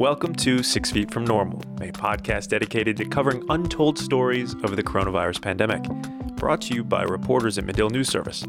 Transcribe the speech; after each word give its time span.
Welcome 0.00 0.34
to 0.36 0.62
Six 0.62 0.90
Feet 0.90 1.10
from 1.10 1.26
Normal, 1.26 1.60
a 1.82 1.92
podcast 1.92 2.48
dedicated 2.48 2.96
to 2.96 3.04
covering 3.04 3.44
untold 3.50 3.98
stories 3.98 4.54
of 4.64 4.74
the 4.74 4.82
coronavirus 4.82 5.42
pandemic. 5.42 5.82
Brought 6.36 6.62
to 6.62 6.74
you 6.74 6.82
by 6.82 7.02
reporters 7.02 7.58
at 7.58 7.66
Medill 7.66 7.90
News 7.90 8.08
Service. 8.08 8.42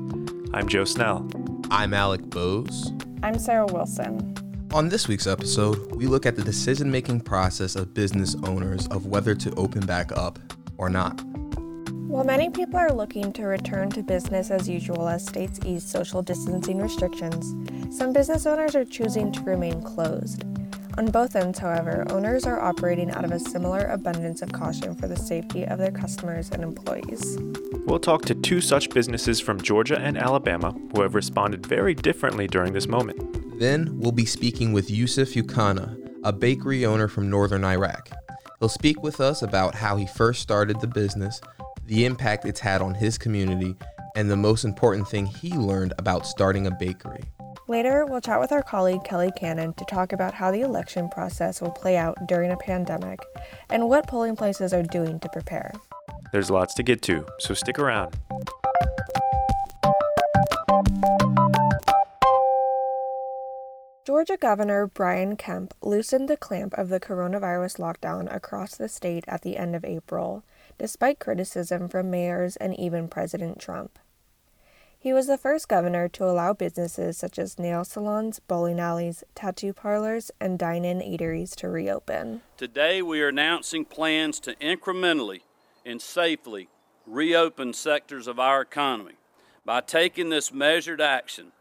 I'm 0.53 0.69
Joe 0.69 0.85
Snell. 0.85 1.29
I'm 1.69 1.93
Alec 1.93 2.21
Bose. 2.21 2.93
I'm 3.21 3.37
Sarah 3.37 3.65
Wilson. 3.65 4.33
On 4.73 4.87
this 4.87 5.09
week's 5.09 5.27
episode, 5.27 5.93
we 5.93 6.07
look 6.07 6.25
at 6.25 6.37
the 6.37 6.41
decision 6.41 6.89
making 6.89 7.19
process 7.19 7.75
of 7.75 7.93
business 7.93 8.33
owners 8.45 8.87
of 8.87 9.07
whether 9.07 9.35
to 9.35 9.53
open 9.55 9.85
back 9.85 10.13
up 10.13 10.39
or 10.77 10.89
not. 10.89 11.21
While 12.07 12.23
many 12.23 12.49
people 12.49 12.77
are 12.77 12.93
looking 12.93 13.33
to 13.33 13.43
return 13.43 13.89
to 13.89 14.03
business 14.03 14.51
as 14.51 14.69
usual 14.69 15.09
as 15.09 15.25
states 15.25 15.59
ease 15.65 15.83
social 15.83 16.21
distancing 16.21 16.81
restrictions, 16.81 17.53
some 17.97 18.13
business 18.13 18.45
owners 18.45 18.73
are 18.73 18.85
choosing 18.85 19.33
to 19.33 19.41
remain 19.41 19.81
closed. 19.81 20.45
On 20.97 21.05
both 21.09 21.35
ends, 21.35 21.59
however, 21.59 22.05
owners 22.09 22.45
are 22.45 22.59
operating 22.59 23.11
out 23.11 23.23
of 23.23 23.31
a 23.31 23.39
similar 23.39 23.85
abundance 23.85 24.41
of 24.41 24.51
caution 24.51 24.93
for 24.93 25.07
the 25.07 25.15
safety 25.15 25.63
of 25.63 25.77
their 25.77 25.91
customers 25.91 26.49
and 26.51 26.63
employees. 26.63 27.37
We'll 27.85 27.99
talk 27.99 28.23
to 28.25 28.35
two 28.35 28.61
such 28.61 28.89
businesses 28.89 29.39
from 29.39 29.61
Georgia 29.61 29.99
and 29.99 30.17
Alabama 30.17 30.75
who 30.93 31.01
have 31.01 31.15
responded 31.15 31.65
very 31.65 31.93
differently 31.93 32.47
during 32.47 32.73
this 32.73 32.87
moment. 32.87 33.59
Then 33.59 33.99
we'll 33.99 34.11
be 34.11 34.25
speaking 34.25 34.73
with 34.73 34.91
Yusuf 34.91 35.35
Yohanna, 35.35 35.97
a 36.23 36.33
bakery 36.33 36.85
owner 36.85 37.07
from 37.07 37.29
northern 37.29 37.63
Iraq. 37.63 38.09
He'll 38.59 38.69
speak 38.69 39.01
with 39.01 39.21
us 39.21 39.41
about 39.41 39.75
how 39.75 39.95
he 39.95 40.05
first 40.05 40.41
started 40.41 40.79
the 40.81 40.87
business, 40.87 41.41
the 41.85 42.05
impact 42.05 42.45
it's 42.45 42.59
had 42.59 42.81
on 42.81 42.93
his 42.93 43.17
community, 43.17 43.75
and 44.15 44.29
the 44.29 44.37
most 44.37 44.65
important 44.65 45.07
thing 45.07 45.25
he 45.25 45.51
learned 45.53 45.93
about 45.97 46.27
starting 46.27 46.67
a 46.67 46.71
bakery. 46.71 47.23
Later, 47.71 48.05
we'll 48.05 48.19
chat 48.19 48.41
with 48.41 48.51
our 48.51 48.63
colleague 48.63 49.05
Kelly 49.05 49.31
Cannon 49.37 49.73
to 49.75 49.85
talk 49.85 50.11
about 50.11 50.33
how 50.33 50.51
the 50.51 50.59
election 50.59 51.07
process 51.07 51.61
will 51.61 51.71
play 51.71 51.95
out 51.95 52.17
during 52.27 52.51
a 52.51 52.57
pandemic 52.57 53.21
and 53.69 53.87
what 53.87 54.07
polling 54.07 54.35
places 54.35 54.73
are 54.73 54.83
doing 54.83 55.21
to 55.21 55.29
prepare. 55.29 55.71
There's 56.33 56.51
lots 56.51 56.73
to 56.73 56.83
get 56.83 57.01
to, 57.03 57.25
so 57.39 57.53
stick 57.53 57.79
around. 57.79 58.19
Georgia 64.05 64.35
Governor 64.35 64.87
Brian 64.87 65.37
Kemp 65.37 65.73
loosened 65.81 66.27
the 66.27 66.35
clamp 66.35 66.73
of 66.77 66.89
the 66.89 66.99
coronavirus 66.99 67.79
lockdown 67.79 68.27
across 68.35 68.75
the 68.75 68.89
state 68.89 69.23
at 69.29 69.43
the 69.43 69.55
end 69.55 69.77
of 69.77 69.85
April, 69.85 70.43
despite 70.77 71.19
criticism 71.19 71.87
from 71.87 72.11
mayors 72.11 72.57
and 72.57 72.77
even 72.77 73.07
President 73.07 73.59
Trump. 73.59 73.97
He 75.03 75.13
was 75.13 75.25
the 75.25 75.39
first 75.39 75.67
governor 75.67 76.07
to 76.09 76.25
allow 76.25 76.53
businesses 76.53 77.17
such 77.17 77.39
as 77.39 77.57
nail 77.57 77.83
salons, 77.83 78.39
bowling 78.39 78.79
alleys, 78.79 79.23
tattoo 79.33 79.73
parlors, 79.73 80.29
and 80.39 80.59
dine 80.59 80.85
in 80.85 80.99
eateries 80.99 81.55
to 81.55 81.69
reopen. 81.69 82.41
Today, 82.55 83.01
we 83.01 83.19
are 83.23 83.29
announcing 83.29 83.83
plans 83.83 84.39
to 84.41 84.53
incrementally 84.57 85.39
and 85.83 85.99
safely 85.99 86.69
reopen 87.07 87.73
sectors 87.73 88.27
of 88.27 88.39
our 88.39 88.61
economy. 88.61 89.15
By 89.65 89.81
taking 89.81 90.29
this 90.29 90.53
measured 90.53 91.01
action, 91.01 91.51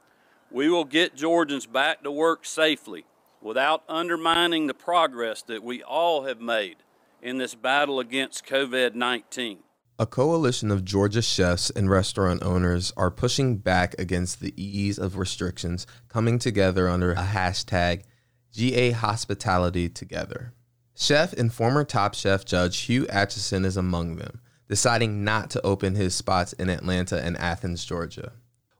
we 0.50 0.68
will 0.68 0.84
get 0.84 1.16
Georgians 1.16 1.64
back 1.64 2.02
to 2.02 2.10
work 2.10 2.44
safely 2.44 3.06
without 3.40 3.84
undermining 3.88 4.66
the 4.66 4.74
progress 4.74 5.40
that 5.44 5.64
we 5.64 5.82
all 5.82 6.24
have 6.24 6.42
made 6.42 6.76
in 7.22 7.38
this 7.38 7.54
battle 7.54 8.00
against 8.00 8.44
COVID 8.44 8.94
19. 8.94 9.60
A 10.00 10.06
coalition 10.06 10.70
of 10.70 10.82
Georgia 10.82 11.20
chefs 11.20 11.68
and 11.68 11.90
restaurant 11.90 12.42
owners 12.42 12.90
are 12.96 13.10
pushing 13.10 13.58
back 13.58 13.94
against 13.98 14.40
the 14.40 14.54
ease 14.56 14.98
of 14.98 15.18
restrictions, 15.18 15.86
coming 16.08 16.38
together 16.38 16.88
under 16.88 17.12
a 17.12 17.16
hashtag 17.16 18.04
GA 18.50 18.92
Hospitality 18.92 19.90
Together. 19.90 20.54
Chef 20.96 21.34
and 21.34 21.52
former 21.52 21.84
Top 21.84 22.14
Chef 22.14 22.46
judge 22.46 22.78
Hugh 22.78 23.04
Acheson 23.08 23.66
is 23.66 23.76
among 23.76 24.16
them, 24.16 24.40
deciding 24.70 25.22
not 25.22 25.50
to 25.50 25.66
open 25.66 25.96
his 25.96 26.14
spots 26.14 26.54
in 26.54 26.70
Atlanta 26.70 27.22
and 27.22 27.36
Athens, 27.36 27.84
Georgia. 27.84 28.32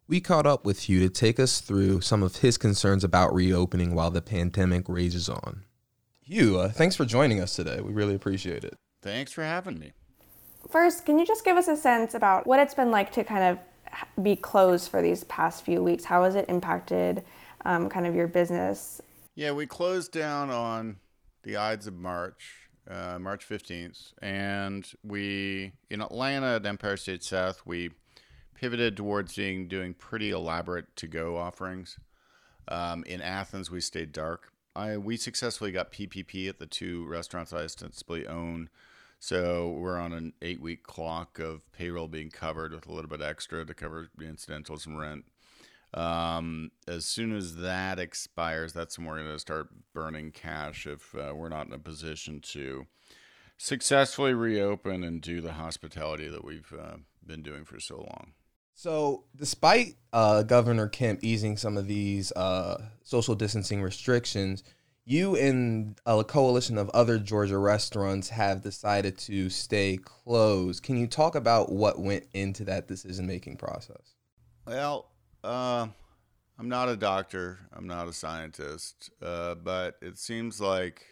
We 0.09 0.23
caught 0.23 0.47
up 0.47 0.65
with 0.65 0.89
Hugh 0.89 1.01
to 1.01 1.11
take 1.11 1.39
us 1.39 1.61
through 1.61 2.01
some 2.01 2.23
of 2.23 2.37
his 2.37 2.57
concerns 2.57 3.05
about 3.05 3.35
reopening 3.35 3.95
while 3.95 4.11
the 4.11 4.23
pandemic 4.23 4.89
rages 4.89 5.29
on. 5.29 5.65
Hugh, 6.23 6.59
uh, 6.59 6.71
thanks 6.71 6.97
for 6.97 7.05
joining 7.05 7.41
us 7.41 7.55
today. 7.55 7.83
We 7.83 7.93
really 7.93 8.15
appreciate 8.15 8.65
it. 8.65 8.79
Thanks 9.03 9.33
for 9.33 9.43
having 9.43 9.79
me. 9.79 9.93
First, 10.69 11.07
can 11.07 11.19
you 11.19 11.27
just 11.27 11.45
give 11.45 11.57
us 11.57 11.69
a 11.69 11.77
sense 11.77 12.15
about 12.15 12.47
what 12.47 12.61
it's 12.61 12.75
been 12.75 12.91
like 12.91 13.13
to 13.13 13.25
kind 13.25 13.57
of 13.57 14.23
be 14.23 14.37
closed 14.37 14.91
for 14.91 15.03
these 15.03 15.25
past 15.25 15.65
few 15.65 15.83
weeks? 15.83 16.05
How 16.05 16.25
has 16.25 16.35
it 16.35 16.47
impacted 16.49 17.25
um, 17.65 17.89
kind 17.89 18.07
of 18.07 18.15
your 18.15 18.29
business? 18.29 19.01
Yeah, 19.35 19.53
we 19.53 19.67
closed 19.67 20.13
down 20.13 20.51
on 20.51 20.97
the 21.43 21.57
Ides 21.57 21.87
of 21.87 21.95
March, 21.95 22.69
uh, 22.89 23.19
March 23.19 23.49
15th, 23.49 24.13
and 24.21 24.87
we, 25.03 25.73
in 25.89 26.03
Atlanta 26.03 26.57
at 26.57 26.67
Empire 26.67 26.97
State 26.97 27.25
South, 27.25 27.63
we 27.65 27.91
pivoted 28.55 28.97
towards 28.97 29.35
being 29.35 29.69
doing 29.69 29.95
pretty 29.95 30.31
elaborate 30.31 30.95
to 30.97 31.07
go 31.07 31.37
offerings. 31.37 31.99
Um, 32.69 33.03
in 33.05 33.23
Athens, 33.23 33.71
we 33.71 33.81
stayed 33.81 34.13
dark. 34.13 34.53
I, 34.77 34.99
we 34.99 35.17
successfully 35.17 35.73
got 35.73 35.91
PPP 35.91 36.49
at 36.49 36.59
the 36.59 36.67
two 36.67 37.07
restaurants 37.07 37.53
I 37.53 37.65
ostensibly 37.65 38.27
own 38.27 38.69
so 39.21 39.77
we're 39.79 39.99
on 39.99 40.15
an 40.15 40.33
eight 40.41 40.63
week 40.63 40.83
clock 40.83 41.39
of 41.39 41.71
payroll 41.73 42.09
being 42.09 42.31
covered 42.31 42.73
with 42.73 42.89
a 42.89 42.93
little 42.93 43.11
bit 43.11 43.21
extra 43.21 43.67
to 43.67 43.75
cover 43.75 44.09
the 44.17 44.25
incidentals 44.25 44.87
and 44.87 44.99
rent. 44.99 45.27
Um, 45.93 46.71
as 46.89 47.05
soon 47.05 47.37
as 47.37 47.57
that 47.57 47.99
expires, 47.99 48.73
that's 48.73 48.99
when 48.99 49.07
we're 49.07 49.19
going 49.19 49.29
to 49.29 49.39
start 49.39 49.69
burning 49.93 50.33
cash 50.33 50.87
if 50.87 51.15
uh, 51.15 51.35
we're 51.35 51.51
not 51.51 51.67
in 51.67 51.75
a 51.75 51.79
position 51.79 52.41
to 52.53 52.87
successfully 53.59 54.33
reopen 54.33 55.05
and 55.05 55.21
do 55.21 55.43
the 55.43 55.53
hospitality 55.53 56.29
that 56.29 56.43
we've 56.43 56.73
uh, 56.73 56.97
been 57.27 57.43
doing 57.43 57.65
for 57.65 57.79
so 57.79 57.97
long. 57.99 58.33
So, 58.75 59.25
despite 59.37 59.97
uh, 60.15 60.45
Governor 60.45 60.89
Kemp 60.89 61.23
easing 61.23 61.59
some 61.59 61.77
of 61.77 61.87
these 61.87 62.33
uh, 62.33 62.81
social 63.03 63.35
distancing 63.35 63.83
restrictions, 63.83 64.63
you 65.05 65.37
and 65.37 65.99
a 66.07 66.23
coalition 66.25 66.79
of 66.79 66.89
other 66.91 67.19
Georgia 67.19 67.59
restaurants 67.59 68.29
have 68.31 68.63
decided 68.63 69.19
to 69.19 69.51
stay 69.51 69.97
closed. 69.97 70.83
Can 70.83 70.97
you 70.97 71.07
talk 71.07 71.35
about 71.35 71.73
what 71.73 71.99
went 71.99 72.27
into 72.33 72.65
that 72.65 72.87
decision 72.87 73.27
making 73.27 73.57
process? 73.57 74.15
Well, 74.67 75.11
uh, 75.43 75.89
I'm 76.59 76.69
not 76.69 76.89
a 76.89 76.97
doctor, 76.97 77.59
I'm 77.73 77.87
not 77.87 78.07
a 78.07 78.13
scientist, 78.13 79.11
uh, 79.23 79.55
but 79.55 79.97
it 80.03 80.19
seems 80.19 80.61
like 80.61 81.03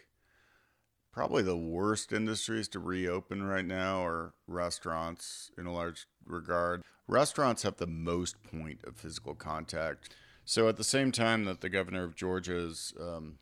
probably 1.11 1.41
the 1.41 1.57
worst 1.57 2.13
industries 2.13 2.67
to 2.69 2.79
reopen 2.79 3.43
right 3.43 3.65
now 3.65 4.05
are 4.05 4.33
restaurants 4.47 5.49
in 5.57 5.65
a 5.65 5.73
large 5.73 6.05
regard. 6.25 6.83
Restaurants 7.07 7.63
have 7.63 7.77
the 7.77 7.87
most 7.87 8.41
point 8.43 8.79
of 8.85 8.95
physical 8.95 9.33
contact. 9.33 10.13
So 10.45 10.69
at 10.69 10.77
the 10.77 10.83
same 10.83 11.11
time 11.11 11.45
that 11.45 11.61
the 11.61 11.69
governor 11.69 12.03
of 12.03 12.15
Georgia 12.15 12.57
is 12.57 12.93
um, 12.99 13.39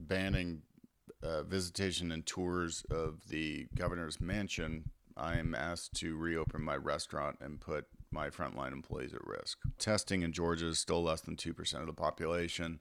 banning 0.00 0.62
uh, 1.22 1.42
visitation 1.42 2.12
and 2.12 2.24
tours 2.24 2.84
of 2.90 3.28
the 3.28 3.66
governor's 3.74 4.20
mansion, 4.20 4.90
I 5.16 5.38
am 5.38 5.54
asked 5.54 5.94
to 5.96 6.16
reopen 6.16 6.62
my 6.62 6.76
restaurant 6.76 7.38
and 7.40 7.60
put 7.60 7.86
my 8.10 8.30
frontline 8.30 8.72
employees 8.72 9.14
at 9.14 9.26
risk. 9.26 9.58
Testing 9.78 10.22
in 10.22 10.32
Georgia 10.32 10.68
is 10.68 10.78
still 10.78 11.02
less 11.02 11.20
than 11.20 11.36
2% 11.36 11.74
of 11.80 11.86
the 11.86 11.92
population. 11.92 12.80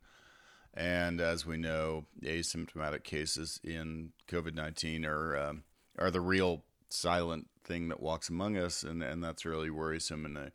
And 0.73 1.19
as 1.19 1.45
we 1.45 1.57
know, 1.57 2.05
asymptomatic 2.23 3.03
cases 3.03 3.59
in 3.63 4.13
COVID 4.27 4.55
19 4.55 5.05
are, 5.05 5.37
um, 5.37 5.63
are 5.97 6.11
the 6.11 6.21
real 6.21 6.63
silent 6.89 7.47
thing 7.63 7.89
that 7.89 7.99
walks 7.99 8.29
among 8.29 8.57
us. 8.57 8.83
And, 8.83 9.03
and 9.03 9.23
that's 9.23 9.45
really 9.45 9.69
worrisome 9.69 10.25
in 10.25 10.37
a, 10.37 10.51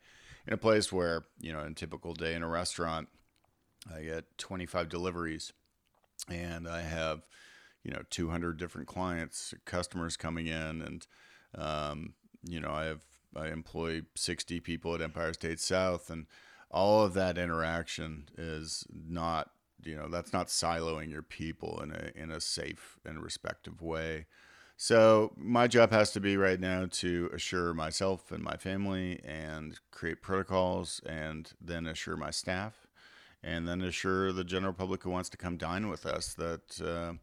in 0.47 0.53
a 0.53 0.57
place 0.57 0.91
where, 0.91 1.25
you 1.39 1.53
know, 1.53 1.61
in 1.61 1.73
a 1.73 1.75
typical 1.75 2.13
day 2.13 2.33
in 2.33 2.43
a 2.43 2.47
restaurant, 2.47 3.09
I 3.93 4.01
get 4.01 4.37
25 4.37 4.89
deliveries 4.89 5.53
and 6.29 6.67
I 6.67 6.81
have 6.81 7.25
you 7.83 7.91
know 7.91 8.01
200 8.09 8.57
different 8.57 8.87
clients, 8.87 9.53
customers 9.65 10.17
coming 10.17 10.47
in, 10.47 10.81
and 10.81 11.07
um, 11.55 12.13
you 12.43 12.59
know 12.59 12.71
I 12.71 12.85
have 12.85 13.03
I 13.35 13.47
employ 13.47 14.01
60 14.15 14.59
people 14.61 14.95
at 14.95 15.01
Empire 15.01 15.33
State 15.33 15.59
South, 15.59 16.09
and 16.09 16.25
all 16.71 17.03
of 17.03 17.13
that 17.13 17.37
interaction 17.37 18.29
is 18.37 18.85
not 18.91 19.51
you 19.83 19.95
know 19.95 20.07
that's 20.09 20.33
not 20.33 20.47
siloing 20.47 21.11
your 21.11 21.21
people 21.21 21.81
in 21.81 21.91
a 21.91 22.11
in 22.15 22.31
a 22.31 22.41
safe 22.41 22.97
and 23.05 23.21
respective 23.21 23.81
way. 23.81 24.25
So 24.77 25.31
my 25.37 25.67
job 25.67 25.91
has 25.91 26.11
to 26.11 26.19
be 26.19 26.35
right 26.35 26.59
now 26.59 26.87
to 26.91 27.29
assure 27.33 27.73
myself 27.73 28.29
and 28.31 28.43
my 28.43 28.57
family 28.57 29.21
and 29.23 29.79
create 29.91 30.21
protocols 30.21 30.99
and 31.05 31.53
then 31.61 31.87
assure 31.87 32.17
my 32.17 32.31
staff 32.31 32.84
and 33.45 33.67
then 33.67 33.81
assure 33.81 34.33
the 34.33 34.43
general 34.43 34.73
public 34.73 35.03
who 35.03 35.11
wants 35.11 35.29
to 35.29 35.37
come 35.37 35.55
dine 35.55 35.87
with 35.87 36.05
us 36.05 36.33
that 36.33 36.81
uh, 36.81 37.13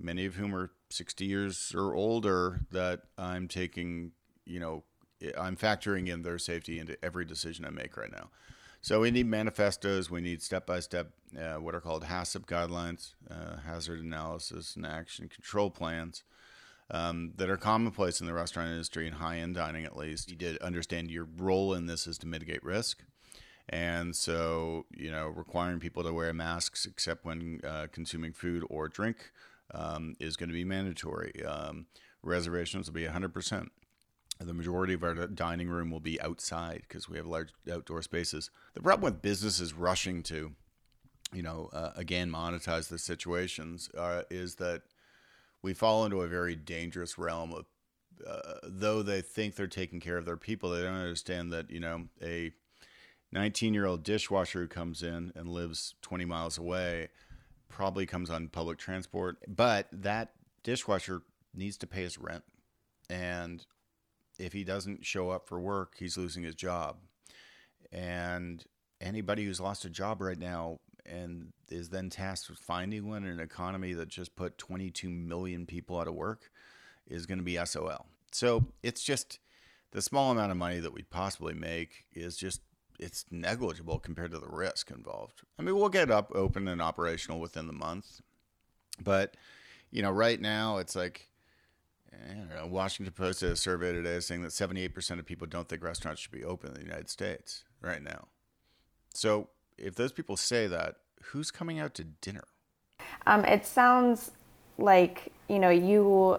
many 0.00 0.24
of 0.24 0.34
whom 0.34 0.54
are 0.54 0.70
60 0.88 1.26
years 1.26 1.74
or 1.76 1.94
older 1.94 2.60
that 2.70 3.02
I'm 3.18 3.46
taking, 3.48 4.12
you 4.46 4.60
know, 4.60 4.84
I'm 5.38 5.56
factoring 5.56 6.08
in 6.08 6.22
their 6.22 6.38
safety 6.38 6.78
into 6.78 6.96
every 7.04 7.26
decision 7.26 7.66
I 7.66 7.70
make 7.70 7.98
right 7.98 8.10
now. 8.10 8.30
So 8.80 9.00
we 9.00 9.10
need 9.10 9.26
manifestos. 9.26 10.10
We 10.10 10.22
need 10.22 10.40
step 10.40 10.64
by 10.64 10.80
step, 10.80 11.10
what 11.32 11.74
are 11.74 11.80
called 11.80 12.04
HACCP 12.04 12.46
guidelines, 12.46 13.12
uh, 13.30 13.58
hazard 13.66 14.00
analysis 14.00 14.74
and 14.74 14.86
action 14.86 15.28
control 15.28 15.70
plans. 15.70 16.24
Um, 16.90 17.32
that 17.36 17.50
are 17.50 17.58
commonplace 17.58 18.22
in 18.22 18.26
the 18.26 18.32
restaurant 18.32 18.70
industry 18.70 19.06
and 19.06 19.16
high 19.16 19.36
end 19.36 19.56
dining, 19.56 19.84
at 19.84 19.94
least. 19.94 20.30
You 20.30 20.36
did 20.36 20.56
understand 20.62 21.10
your 21.10 21.28
role 21.36 21.74
in 21.74 21.84
this 21.84 22.06
is 22.06 22.16
to 22.18 22.26
mitigate 22.26 22.64
risk. 22.64 23.04
And 23.68 24.16
so, 24.16 24.86
you 24.96 25.10
know, 25.10 25.28
requiring 25.28 25.78
people 25.80 26.02
to 26.02 26.12
wear 26.12 26.32
masks 26.32 26.86
except 26.86 27.24
when 27.24 27.60
uh, 27.66 27.88
consuming 27.92 28.32
food 28.32 28.64
or 28.70 28.88
drink 28.88 29.32
um, 29.74 30.16
is 30.18 30.36
going 30.36 30.48
to 30.48 30.54
be 30.54 30.64
mandatory. 30.64 31.44
Um, 31.44 31.86
reservations 32.22 32.86
will 32.86 32.94
be 32.94 33.04
100%. 33.04 33.68
The 34.40 34.54
majority 34.54 34.94
of 34.94 35.02
our 35.02 35.14
dining 35.26 35.68
room 35.68 35.90
will 35.90 36.00
be 36.00 36.20
outside 36.20 36.82
because 36.88 37.08
we 37.08 37.16
have 37.16 37.26
large 37.26 37.50
outdoor 37.70 38.02
spaces. 38.02 38.50
The 38.74 38.80
problem 38.80 39.12
with 39.12 39.20
businesses 39.20 39.74
rushing 39.74 40.22
to, 40.24 40.52
you 41.32 41.42
know, 41.42 41.68
uh, 41.72 41.90
again, 41.96 42.30
monetize 42.30 42.88
the 42.88 42.98
situations 42.98 43.90
uh, 43.98 44.22
is 44.30 44.54
that 44.56 44.82
we 45.60 45.74
fall 45.74 46.04
into 46.04 46.22
a 46.22 46.28
very 46.28 46.54
dangerous 46.54 47.18
realm 47.18 47.52
of, 47.52 47.66
uh, 48.24 48.60
though 48.62 49.02
they 49.02 49.20
think 49.20 49.56
they're 49.56 49.66
taking 49.66 49.98
care 49.98 50.16
of 50.16 50.24
their 50.24 50.36
people, 50.36 50.70
they 50.70 50.82
don't 50.82 50.94
understand 50.94 51.52
that, 51.52 51.68
you 51.68 51.80
know, 51.80 52.04
a 52.22 52.52
19 53.32 53.74
year 53.74 53.86
old 53.86 54.02
dishwasher 54.02 54.60
who 54.60 54.68
comes 54.68 55.02
in 55.02 55.32
and 55.34 55.48
lives 55.48 55.94
20 56.02 56.24
miles 56.24 56.58
away 56.58 57.08
probably 57.68 58.06
comes 58.06 58.30
on 58.30 58.48
public 58.48 58.78
transport, 58.78 59.38
but 59.46 59.88
that 59.92 60.32
dishwasher 60.62 61.22
needs 61.54 61.76
to 61.76 61.86
pay 61.86 62.02
his 62.02 62.18
rent. 62.18 62.44
And 63.10 63.64
if 64.38 64.52
he 64.52 64.64
doesn't 64.64 65.04
show 65.04 65.30
up 65.30 65.48
for 65.48 65.60
work, 65.60 65.94
he's 65.98 66.16
losing 66.16 66.42
his 66.42 66.54
job. 66.54 66.96
And 67.92 68.64
anybody 69.00 69.44
who's 69.44 69.60
lost 69.60 69.84
a 69.84 69.90
job 69.90 70.20
right 70.20 70.38
now 70.38 70.78
and 71.06 71.52
is 71.70 71.88
then 71.88 72.10
tasked 72.10 72.50
with 72.50 72.58
finding 72.58 73.08
one 73.08 73.24
in 73.24 73.30
an 73.30 73.40
economy 73.40 73.92
that 73.94 74.08
just 74.08 74.36
put 74.36 74.58
22 74.58 75.08
million 75.08 75.66
people 75.66 75.98
out 75.98 76.08
of 76.08 76.14
work 76.14 76.50
is 77.06 77.26
going 77.26 77.38
to 77.38 77.44
be 77.44 77.58
SOL. 77.64 78.06
So 78.32 78.66
it's 78.82 79.02
just 79.02 79.38
the 79.92 80.02
small 80.02 80.30
amount 80.30 80.50
of 80.50 80.58
money 80.58 80.80
that 80.80 80.92
we'd 80.92 81.10
possibly 81.10 81.54
make 81.54 82.04
is 82.14 82.36
just 82.36 82.60
it's 82.98 83.24
negligible 83.30 83.98
compared 83.98 84.32
to 84.32 84.38
the 84.38 84.48
risk 84.48 84.90
involved. 84.90 85.42
I 85.58 85.62
mean, 85.62 85.76
we'll 85.76 85.88
get 85.88 86.10
up 86.10 86.32
open 86.34 86.66
and 86.68 86.82
operational 86.82 87.40
within 87.40 87.66
the 87.66 87.72
month, 87.72 88.20
but 89.02 89.36
you 89.90 90.02
know, 90.02 90.10
right 90.10 90.40
now 90.40 90.78
it's 90.78 90.96
like 90.96 91.28
I 92.12 92.34
don't 92.34 92.48
know. 92.48 92.66
Washington 92.66 93.12
Post 93.12 93.40
did 93.40 93.52
a 93.52 93.56
survey 93.56 93.92
today 93.92 94.18
saying 94.20 94.42
that 94.42 94.48
78% 94.50 95.18
of 95.18 95.26
people 95.26 95.46
don't 95.46 95.68
think 95.68 95.82
restaurants 95.82 96.22
should 96.22 96.32
be 96.32 96.44
open 96.44 96.70
in 96.70 96.74
the 96.74 96.82
United 96.82 97.08
States 97.08 97.64
right 97.80 98.02
now. 98.02 98.28
So 99.14 99.48
if 99.76 99.94
those 99.94 100.12
people 100.12 100.36
say 100.36 100.66
that, 100.66 100.96
who's 101.24 101.50
coming 101.50 101.78
out 101.78 101.94
to 101.94 102.04
dinner? 102.04 102.44
Um, 103.26 103.44
it 103.44 103.66
sounds 103.66 104.32
like 104.78 105.32
you 105.48 105.58
know 105.58 105.70
you 105.70 106.38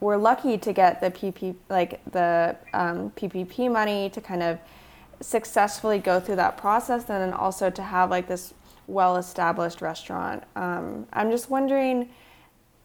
were 0.00 0.16
lucky 0.16 0.58
to 0.58 0.72
get 0.72 1.00
the 1.00 1.10
PP 1.10 1.54
like 1.68 2.00
the 2.12 2.56
um, 2.72 3.10
PPP 3.10 3.70
money 3.70 4.10
to 4.10 4.20
kind 4.20 4.42
of 4.42 4.58
successfully 5.20 5.98
go 5.98 6.20
through 6.20 6.36
that 6.36 6.56
process 6.56 7.08
and 7.08 7.22
then 7.22 7.32
also 7.32 7.70
to 7.70 7.82
have 7.82 8.10
like 8.10 8.28
this 8.28 8.54
well 8.86 9.16
established 9.16 9.80
restaurant. 9.80 10.44
Um, 10.56 11.06
I'm 11.12 11.30
just 11.30 11.50
wondering, 11.50 12.10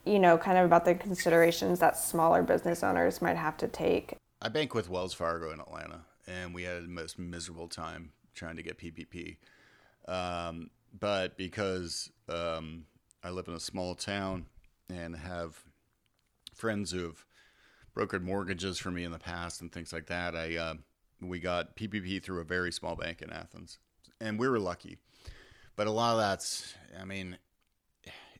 you 0.05 0.19
know, 0.19 0.37
kind 0.37 0.57
of 0.57 0.65
about 0.65 0.85
the 0.85 0.95
considerations 0.95 1.79
that 1.79 1.97
smaller 1.97 2.41
business 2.41 2.83
owners 2.83 3.21
might 3.21 3.37
have 3.37 3.57
to 3.57 3.67
take. 3.67 4.15
I 4.41 4.49
bank 4.49 4.73
with 4.73 4.89
Wells 4.89 5.13
Fargo 5.13 5.51
in 5.51 5.59
Atlanta, 5.59 6.01
and 6.27 6.53
we 6.53 6.63
had 6.63 6.83
the 6.83 6.87
most 6.87 7.19
miserable 7.19 7.67
time 7.67 8.11
trying 8.33 8.55
to 8.55 8.63
get 8.63 8.77
PPP. 8.77 9.37
Um, 10.07 10.69
but 10.97 11.37
because 11.37 12.09
um, 12.29 12.85
I 13.23 13.29
live 13.29 13.47
in 13.47 13.53
a 13.53 13.59
small 13.59 13.95
town 13.95 14.45
and 14.89 15.15
have 15.15 15.63
friends 16.55 16.91
who've 16.91 17.25
brokered 17.95 18.23
mortgages 18.23 18.79
for 18.79 18.91
me 18.91 19.03
in 19.03 19.11
the 19.11 19.19
past 19.19 19.61
and 19.61 19.71
things 19.71 19.91
like 19.91 20.07
that, 20.07 20.35
I 20.35 20.55
uh, 20.55 20.73
we 21.21 21.39
got 21.39 21.75
PPP 21.75 22.23
through 22.23 22.41
a 22.41 22.45
very 22.45 22.71
small 22.71 22.95
bank 22.95 23.21
in 23.21 23.31
Athens, 23.31 23.79
and 24.21 24.39
we 24.39 24.47
were 24.47 24.59
lucky. 24.59 24.97
But 25.75 25.87
a 25.87 25.91
lot 25.91 26.13
of 26.13 26.19
that's, 26.19 26.73
I 26.99 27.05
mean, 27.05 27.37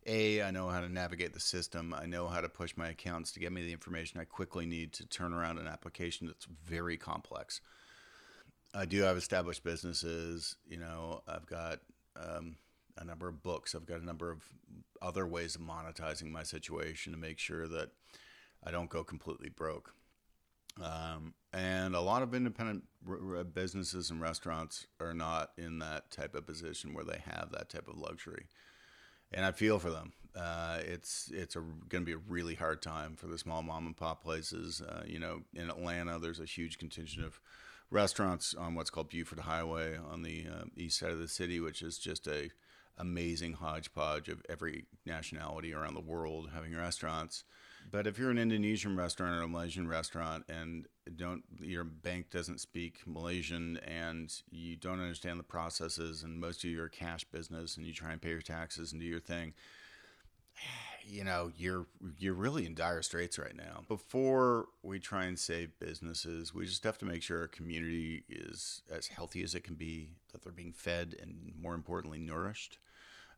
a 0.05 0.41
I 0.41 0.51
know 0.51 0.69
how 0.69 0.81
to 0.81 0.89
navigate 0.89 1.33
the 1.33 1.39
system. 1.39 1.93
I 1.93 2.05
know 2.05 2.27
how 2.27 2.41
to 2.41 2.49
push 2.49 2.75
my 2.75 2.89
accounts 2.89 3.31
to 3.33 3.39
get 3.39 3.51
me 3.51 3.63
the 3.63 3.73
information 3.73 4.19
I 4.19 4.25
quickly 4.25 4.65
need 4.65 4.93
to 4.93 5.07
turn 5.07 5.33
around 5.33 5.57
an 5.57 5.67
application 5.67 6.27
that's 6.27 6.47
very 6.65 6.97
complex. 6.97 7.61
I 8.73 8.85
do 8.85 9.01
have 9.01 9.17
established 9.17 9.63
businesses. 9.63 10.55
You 10.67 10.77
know, 10.77 11.21
I've 11.27 11.45
got 11.45 11.79
um, 12.15 12.55
a 12.97 13.03
number 13.03 13.27
of 13.27 13.41
books. 13.41 13.73
I've 13.73 13.85
got 13.85 14.01
a 14.01 14.05
number 14.05 14.31
of 14.31 14.43
other 15.01 15.25
ways 15.25 15.55
of 15.55 15.61
monetizing 15.61 16.31
my 16.31 16.43
situation 16.43 17.13
to 17.13 17.17
make 17.17 17.39
sure 17.39 17.67
that 17.67 17.89
I 18.63 18.71
don't 18.71 18.89
go 18.89 19.03
completely 19.03 19.49
broke. 19.49 19.93
Um, 20.81 21.33
and 21.51 21.95
a 21.95 22.01
lot 22.01 22.21
of 22.21 22.33
independent 22.33 22.83
r- 23.07 23.43
businesses 23.43 24.11
and 24.11 24.21
restaurants 24.21 24.87
are 24.99 25.13
not 25.13 25.51
in 25.57 25.79
that 25.79 26.11
type 26.11 26.35
of 26.35 26.45
position 26.45 26.93
where 26.93 27.03
they 27.03 27.21
have 27.25 27.49
that 27.51 27.69
type 27.69 27.87
of 27.87 27.97
luxury. 27.97 28.47
And 29.31 29.45
I 29.45 29.51
feel 29.51 29.79
for 29.79 29.89
them. 29.89 30.13
Uh, 30.35 30.79
it's 30.85 31.31
it's 31.33 31.55
going 31.55 32.03
to 32.03 32.05
be 32.05 32.13
a 32.13 32.17
really 32.17 32.55
hard 32.55 32.81
time 32.81 33.15
for 33.15 33.27
the 33.27 33.37
small 33.37 33.61
mom 33.63 33.87
and 33.87 33.97
pop 33.97 34.23
places. 34.23 34.81
Uh, 34.81 35.03
you 35.05 35.19
know, 35.19 35.41
in 35.55 35.69
Atlanta, 35.69 36.19
there's 36.19 36.39
a 36.39 36.45
huge 36.45 36.77
contingent 36.77 37.25
of 37.25 37.39
restaurants 37.91 38.53
on 38.53 38.75
what's 38.75 38.89
called 38.89 39.09
Buford 39.09 39.39
Highway 39.39 39.97
on 39.97 40.21
the 40.21 40.45
uh, 40.47 40.65
east 40.77 40.99
side 40.99 41.11
of 41.11 41.19
the 41.19 41.27
city, 41.27 41.59
which 41.59 41.81
is 41.81 41.97
just 41.97 42.27
a 42.27 42.51
amazing 42.97 43.53
hodgepodge 43.53 44.29
of 44.29 44.41
every 44.49 44.85
nationality 45.05 45.73
around 45.73 45.95
the 45.95 46.01
world 46.01 46.49
having 46.53 46.75
restaurants. 46.75 47.43
But 47.91 48.07
if 48.07 48.17
you're 48.19 48.29
an 48.29 48.37
Indonesian 48.37 48.95
restaurant 48.95 49.35
or 49.35 49.41
a 49.41 49.47
Malaysian 49.47 49.87
restaurant 49.87 50.45
and 50.47 50.87
don't 51.15 51.43
your 51.59 51.83
bank 51.83 52.29
doesn't 52.29 52.59
speak 52.59 52.99
Malaysian 53.05 53.77
and 53.77 54.31
you 54.51 54.75
don't 54.75 54.99
understand 54.99 55.39
the 55.39 55.43
processes 55.43 56.23
and 56.23 56.39
most 56.39 56.63
of 56.63 56.69
your 56.69 56.87
cash 56.87 57.23
business 57.25 57.77
and 57.77 57.85
you 57.85 57.93
try 57.93 58.11
and 58.11 58.21
pay 58.21 58.29
your 58.29 58.41
taxes 58.41 58.91
and 58.91 59.01
do 59.01 59.07
your 59.07 59.19
thing, 59.19 59.53
you 61.05 61.23
know, 61.23 61.51
you're 61.57 61.87
you're 62.17 62.33
really 62.33 62.65
in 62.65 62.75
dire 62.75 63.01
straits 63.01 63.39
right 63.39 63.55
now. 63.55 63.83
Before 63.87 64.67
we 64.83 64.99
try 64.99 65.25
and 65.25 65.37
save 65.37 65.79
businesses, 65.79 66.53
we 66.53 66.65
just 66.65 66.83
have 66.83 66.97
to 66.99 67.05
make 67.05 67.23
sure 67.23 67.41
our 67.41 67.47
community 67.47 68.23
is 68.29 68.83
as 68.91 69.07
healthy 69.07 69.43
as 69.43 69.55
it 69.55 69.63
can 69.63 69.75
be, 69.75 70.09
that 70.31 70.43
they're 70.43 70.51
being 70.51 70.73
fed 70.73 71.15
and 71.21 71.53
more 71.59 71.73
importantly 71.73 72.19
nourished 72.19 72.77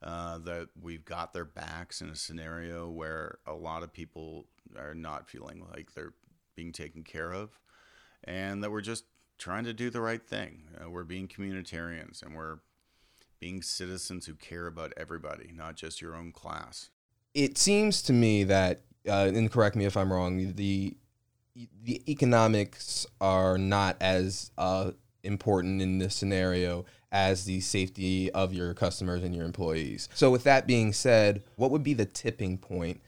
uh, 0.03 0.37
that 0.39 0.69
we've 0.79 1.05
got 1.05 1.33
their 1.33 1.45
backs 1.45 2.01
in 2.01 2.09
a 2.09 2.15
scenario 2.15 2.89
where 2.89 3.37
a 3.45 3.53
lot 3.53 3.83
of 3.83 3.93
people 3.93 4.47
are 4.77 4.95
not 4.95 5.29
feeling 5.29 5.65
like 5.73 5.93
they're 5.93 6.13
being 6.55 6.71
taken 6.71 7.03
care 7.03 7.31
of, 7.31 7.59
and 8.23 8.63
that 8.63 8.71
we're 8.71 8.81
just 8.81 9.05
trying 9.37 9.63
to 9.63 9.73
do 9.73 9.89
the 9.89 10.01
right 10.01 10.25
thing. 10.25 10.63
Uh, 10.79 10.89
we're 10.89 11.03
being 11.03 11.27
communitarians 11.27 12.21
and 12.21 12.35
we're 12.35 12.59
being 13.39 13.61
citizens 13.61 14.27
who 14.27 14.35
care 14.35 14.67
about 14.67 14.93
everybody, 14.95 15.51
not 15.53 15.75
just 15.75 15.99
your 15.99 16.15
own 16.15 16.31
class. 16.31 16.91
It 17.33 17.57
seems 17.57 18.01
to 18.03 18.13
me 18.13 18.43
that, 18.43 18.81
uh, 19.07 19.31
and 19.33 19.51
correct 19.51 19.75
me 19.75 19.85
if 19.85 19.97
I'm 19.97 20.13
wrong, 20.13 20.53
the 20.55 20.95
the 21.83 22.01
economics 22.09 23.05
are 23.19 23.57
not 23.57 23.97
as 23.99 24.51
uh, 24.57 24.91
important 25.23 25.81
in 25.81 25.97
this 25.97 26.15
scenario 26.15 26.85
as 27.11 27.45
the 27.45 27.59
safety 27.59 28.31
of 28.31 28.53
your 28.53 28.73
customers 28.73 29.23
and 29.23 29.35
your 29.35 29.45
employees. 29.45 30.07
So, 30.13 30.31
with 30.31 30.43
that 30.45 30.67
being 30.67 30.93
said, 30.93 31.43
what 31.55 31.71
would 31.71 31.83
be 31.83 31.93
the 31.93 32.05
tipping 32.05 32.57
point 32.57 33.01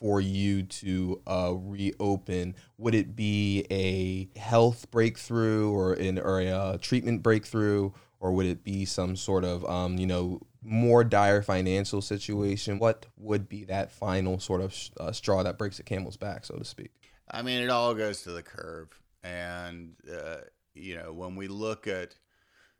for 0.00 0.20
you 0.20 0.62
to 0.62 1.20
uh, 1.26 1.54
reopen? 1.54 2.54
Would 2.78 2.94
it 2.94 3.16
be 3.16 3.66
a 3.70 4.38
health 4.38 4.90
breakthrough 4.90 5.70
or 5.70 5.94
an 5.94 6.18
or 6.18 6.40
a 6.40 6.48
uh, 6.48 6.78
treatment 6.78 7.22
breakthrough, 7.22 7.90
or 8.20 8.32
would 8.32 8.46
it 8.46 8.64
be 8.64 8.84
some 8.84 9.16
sort 9.16 9.44
of 9.44 9.64
um, 9.68 9.98
you 9.98 10.06
know 10.06 10.40
more 10.62 11.04
dire 11.04 11.42
financial 11.42 12.00
situation? 12.00 12.78
What 12.78 13.06
would 13.16 13.48
be 13.48 13.64
that 13.64 13.90
final 13.90 14.38
sort 14.38 14.60
of 14.60 14.74
uh, 14.98 15.12
straw 15.12 15.42
that 15.42 15.58
breaks 15.58 15.78
the 15.78 15.82
camel's 15.82 16.16
back, 16.16 16.44
so 16.44 16.56
to 16.56 16.64
speak? 16.64 16.92
I 17.30 17.42
mean, 17.42 17.62
it 17.62 17.70
all 17.70 17.94
goes 17.94 18.22
to 18.22 18.30
the 18.30 18.42
curve, 18.42 18.88
and 19.22 19.94
uh, 20.10 20.38
you 20.78 20.96
know 20.96 21.12
when 21.12 21.36
we 21.36 21.48
look 21.48 21.86
at 21.86 22.14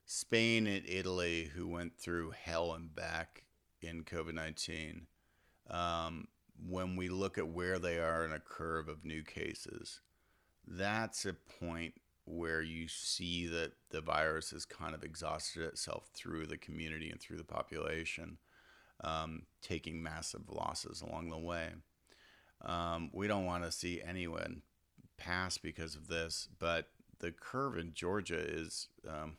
Spain 0.06 0.66
and 0.66 0.84
Italy, 0.88 1.50
who 1.54 1.68
went 1.68 1.98
through 1.98 2.30
hell 2.30 2.72
and 2.72 2.94
back 2.94 3.44
in 3.82 4.04
COVID 4.04 4.34
19, 4.34 5.06
um, 5.70 6.28
when 6.66 6.96
we 6.96 7.08
look 7.08 7.38
at 7.38 7.48
where 7.48 7.78
they 7.78 7.98
are 7.98 8.24
in 8.24 8.32
a 8.32 8.40
curve 8.40 8.88
of 8.88 9.04
new 9.04 9.22
cases, 9.22 10.00
that's 10.66 11.24
a 11.24 11.34
point 11.34 11.94
where 12.24 12.62
you 12.62 12.88
see 12.88 13.46
that 13.46 13.72
the 13.90 14.00
virus 14.00 14.50
has 14.50 14.64
kind 14.64 14.94
of 14.94 15.02
exhausted 15.02 15.62
itself 15.62 16.08
through 16.14 16.46
the 16.46 16.58
community 16.58 17.10
and 17.10 17.20
through 17.20 17.38
the 17.38 17.44
population, 17.44 18.38
um, 19.02 19.42
taking 19.62 20.02
massive 20.02 20.48
losses 20.50 21.00
along 21.00 21.30
the 21.30 21.38
way. 21.38 21.70
Um, 22.62 23.10
we 23.12 23.28
don't 23.28 23.46
want 23.46 23.64
to 23.64 23.72
see 23.72 24.02
anyone 24.02 24.62
pass 25.16 25.58
because 25.58 25.94
of 25.94 26.08
this, 26.08 26.48
but 26.58 26.88
the 27.20 27.32
curve 27.32 27.76
in 27.76 27.94
Georgia 27.94 28.38
is 28.38 28.88
um, 29.08 29.36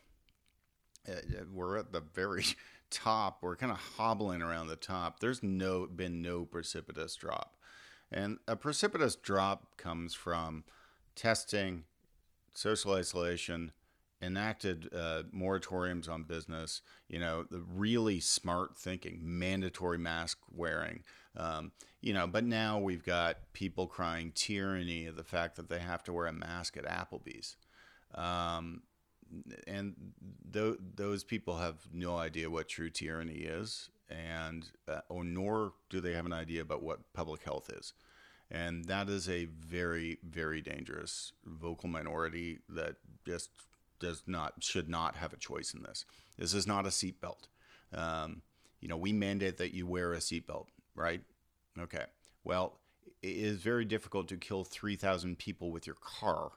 uh, 1.08 1.14
we're 1.54 1.78
at 1.78 1.92
the 1.92 2.02
very 2.02 2.46
top. 2.90 3.40
We're 3.42 3.56
kind 3.56 3.72
of 3.72 3.78
hobbling 3.78 4.42
around 4.42 4.68
the 4.68 4.76
top. 4.76 5.20
There's 5.20 5.44
no 5.44 5.88
been 5.88 6.22
no 6.22 6.46
precipitous 6.46 7.16
drop, 7.16 7.56
and 8.12 8.38
a 8.48 8.56
precipitous 8.56 9.16
drop 9.16 9.78
comes 9.78 10.14
from 10.14 10.64
testing, 11.16 11.84
social 12.54 12.94
isolation, 12.94 13.72
enacted 14.22 14.90
uh, 14.94 15.24
moratoriums 15.36 16.10
on 16.10 16.24
business. 16.24 16.82
You 17.08 17.20
know, 17.20 17.44
the 17.44 17.64
really 17.76 18.20
smart 18.20 18.78
thinking, 18.78 19.20
mandatory 19.22 19.98
mask 19.98 20.40
wearing. 20.54 21.04
Um, 21.38 21.72
you 22.02 22.14
know, 22.14 22.28
but 22.28 22.44
now 22.44 22.80
we've 22.80 23.04
got 23.04 23.38
people 23.54 23.88
crying 23.88 24.32
tyranny 24.34 25.06
of 25.06 25.16
the 25.16 25.24
fact 25.24 25.56
that 25.56 25.70
they 25.70 25.80
have 25.80 26.04
to 26.04 26.14
wear 26.14 26.28
a 26.28 26.34
mask 26.34 26.78
at 26.78 26.86
Applebee's. 26.86 27.56
Um, 28.16 28.82
and 29.68 29.96
th- 30.52 30.78
those 30.96 31.24
people 31.24 31.58
have 31.58 31.76
no 31.94 32.18
idea 32.18 32.50
what 32.50 32.68
true 32.68 32.90
tyranny 32.90 33.42
is, 33.42 33.90
and 34.10 34.66
uh, 34.88 35.02
or 35.10 35.24
nor 35.24 35.74
do 35.90 36.02
they 36.02 36.14
have 36.14 36.26
an 36.26 36.34
idea 36.34 36.62
about 36.62 36.82
what 36.82 37.14
public 37.14 37.44
health 37.44 37.70
is. 37.70 37.94
And 38.52 38.86
that 38.86 39.10
is 39.10 39.30
a 39.30 39.46
very, 39.46 40.18
very 40.24 40.62
dangerous 40.62 41.34
vocal 41.46 41.88
minority 41.88 42.60
that 42.70 42.96
just 43.26 43.52
does 44.00 44.24
not 44.26 44.64
should 44.64 44.90
not 44.90 45.16
have 45.16 45.34
a 45.34 45.38
choice 45.38 45.74
in 45.74 45.84
this. 45.84 46.06
This 46.38 46.54
is 46.54 46.66
not 46.66 46.86
a 46.86 46.90
seatbelt. 46.90 47.48
Um, 47.94 48.42
you 48.80 48.88
know, 48.88 48.98
we 48.98 49.12
mandate 49.12 49.58
that 49.58 49.74
you 49.74 49.86
wear 49.86 50.14
a 50.14 50.18
seatbelt, 50.18 50.68
right? 50.96 51.22
Okay. 51.78 52.06
Well, 52.44 52.80
it 53.22 53.36
is 53.36 53.62
very 53.62 53.86
difficult 53.86 54.28
to 54.30 54.38
kill 54.38 54.64
3,000 54.64 55.38
people 55.38 55.72
with 55.72 55.86
your 55.86 55.98
car 56.02 56.52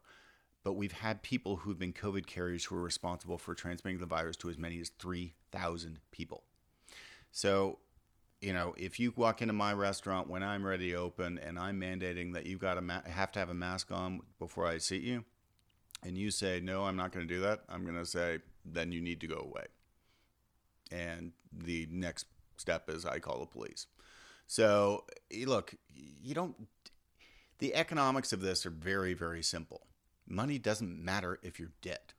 but 0.64 0.74
we've 0.74 0.92
had 0.92 1.22
people 1.22 1.56
who've 1.56 1.78
been 1.78 1.92
COVID 1.92 2.26
carriers 2.26 2.64
who 2.64 2.76
are 2.76 2.82
responsible 2.82 3.38
for 3.38 3.54
transmitting 3.54 3.98
the 3.98 4.06
virus 4.06 4.36
to 4.38 4.50
as 4.50 4.58
many 4.58 4.80
as 4.80 4.90
3,000 4.98 5.98
people. 6.10 6.44
So, 7.32 7.78
you 8.40 8.52
know, 8.52 8.74
if 8.76 9.00
you 9.00 9.12
walk 9.16 9.42
into 9.42 9.54
my 9.54 9.72
restaurant 9.72 10.28
when 10.28 10.42
I'm 10.42 10.64
ready 10.64 10.90
to 10.90 10.96
open 10.96 11.38
and 11.38 11.58
I'm 11.58 11.80
mandating 11.80 12.34
that 12.34 12.46
you've 12.46 12.60
got 12.60 12.74
to 12.74 12.80
ma- 12.80 13.02
have 13.06 13.32
to 13.32 13.38
have 13.38 13.50
a 13.50 13.54
mask 13.54 13.90
on 13.90 14.20
before 14.38 14.66
I 14.66 14.78
seat 14.78 15.02
you, 15.02 15.24
and 16.04 16.16
you 16.18 16.30
say, 16.30 16.60
no, 16.60 16.84
I'm 16.84 16.96
not 16.96 17.12
going 17.12 17.26
to 17.26 17.34
do 17.34 17.40
that, 17.42 17.62
I'm 17.68 17.84
going 17.84 17.96
to 17.96 18.06
say, 18.06 18.38
then 18.64 18.92
you 18.92 19.00
need 19.00 19.20
to 19.20 19.26
go 19.26 19.38
away. 19.38 19.66
And 20.90 21.32
the 21.52 21.88
next 21.90 22.26
step 22.56 22.88
is 22.88 23.06
I 23.06 23.18
call 23.18 23.40
the 23.40 23.46
police. 23.46 23.86
So, 24.46 25.04
look, 25.46 25.74
you 25.88 26.34
don't, 26.34 26.68
the 27.58 27.74
economics 27.74 28.32
of 28.32 28.40
this 28.40 28.66
are 28.66 28.70
very, 28.70 29.14
very 29.14 29.42
simple 29.42 29.86
money 30.32 30.58
doesn't 30.58 31.04
matter 31.04 31.38
if 31.42 31.60
you're 31.60 31.72
dead. 31.82 32.14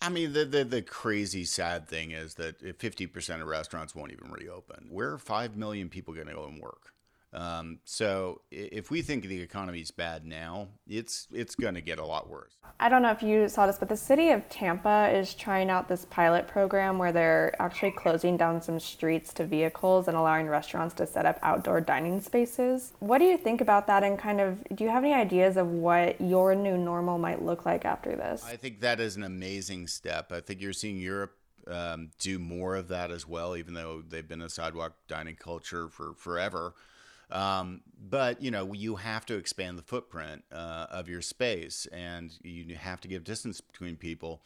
I 0.00 0.08
mean, 0.08 0.32
the, 0.32 0.44
the, 0.44 0.64
the 0.64 0.82
crazy 0.82 1.44
sad 1.44 1.88
thing 1.88 2.10
is 2.10 2.34
that 2.34 2.60
50% 2.78 3.40
of 3.40 3.46
restaurants 3.46 3.94
won't 3.94 4.12
even 4.12 4.30
reopen. 4.30 4.86
Where 4.90 5.12
are 5.12 5.18
5 5.18 5.56
million 5.56 5.88
people 5.88 6.14
going 6.14 6.26
to 6.26 6.34
go 6.34 6.44
and 6.44 6.60
work? 6.60 6.93
Um, 7.34 7.80
so 7.84 8.42
if 8.52 8.92
we 8.92 9.02
think 9.02 9.24
the 9.24 9.40
economy 9.40 9.80
is 9.80 9.90
bad 9.90 10.24
now, 10.24 10.68
it's 10.86 11.26
it's 11.32 11.56
going 11.56 11.74
to 11.74 11.80
get 11.80 11.98
a 11.98 12.06
lot 12.06 12.30
worse. 12.30 12.52
I 12.78 12.88
don't 12.88 13.02
know 13.02 13.10
if 13.10 13.24
you 13.24 13.48
saw 13.48 13.66
this, 13.66 13.76
but 13.76 13.88
the 13.88 13.96
city 13.96 14.30
of 14.30 14.48
Tampa 14.48 15.10
is 15.12 15.34
trying 15.34 15.68
out 15.68 15.88
this 15.88 16.04
pilot 16.04 16.46
program 16.46 16.96
where 16.96 17.10
they're 17.10 17.54
actually 17.60 17.90
closing 17.90 18.36
down 18.36 18.62
some 18.62 18.78
streets 18.78 19.32
to 19.34 19.44
vehicles 19.44 20.06
and 20.06 20.16
allowing 20.16 20.46
restaurants 20.46 20.94
to 20.94 21.06
set 21.06 21.26
up 21.26 21.38
outdoor 21.42 21.80
dining 21.80 22.20
spaces. 22.20 22.92
What 23.00 23.18
do 23.18 23.24
you 23.24 23.36
think 23.36 23.60
about 23.60 23.88
that? 23.88 24.04
And 24.04 24.16
kind 24.16 24.40
of, 24.40 24.62
do 24.74 24.84
you 24.84 24.90
have 24.90 25.02
any 25.02 25.14
ideas 25.14 25.56
of 25.56 25.68
what 25.68 26.20
your 26.20 26.54
new 26.54 26.76
normal 26.76 27.18
might 27.18 27.42
look 27.42 27.66
like 27.66 27.84
after 27.84 28.14
this? 28.14 28.44
I 28.44 28.56
think 28.56 28.80
that 28.80 29.00
is 29.00 29.16
an 29.16 29.24
amazing 29.24 29.88
step. 29.88 30.30
I 30.30 30.40
think 30.40 30.60
you're 30.60 30.72
seeing 30.72 30.98
Europe 30.98 31.36
um, 31.66 32.10
do 32.18 32.38
more 32.38 32.76
of 32.76 32.88
that 32.88 33.10
as 33.10 33.26
well, 33.26 33.56
even 33.56 33.74
though 33.74 34.02
they've 34.06 34.26
been 34.26 34.42
a 34.42 34.50
sidewalk 34.50 34.94
dining 35.08 35.36
culture 35.36 35.88
for 35.88 36.14
forever. 36.14 36.74
Um, 37.30 37.82
but 37.98 38.42
you 38.42 38.50
know, 38.50 38.72
you 38.72 38.96
have 38.96 39.26
to 39.26 39.34
expand 39.34 39.78
the 39.78 39.82
footprint 39.82 40.44
uh, 40.52 40.86
of 40.90 41.08
your 41.08 41.22
space, 41.22 41.86
and 41.92 42.32
you 42.42 42.76
have 42.76 43.00
to 43.02 43.08
give 43.08 43.24
distance 43.24 43.60
between 43.60 43.96
people. 43.96 44.42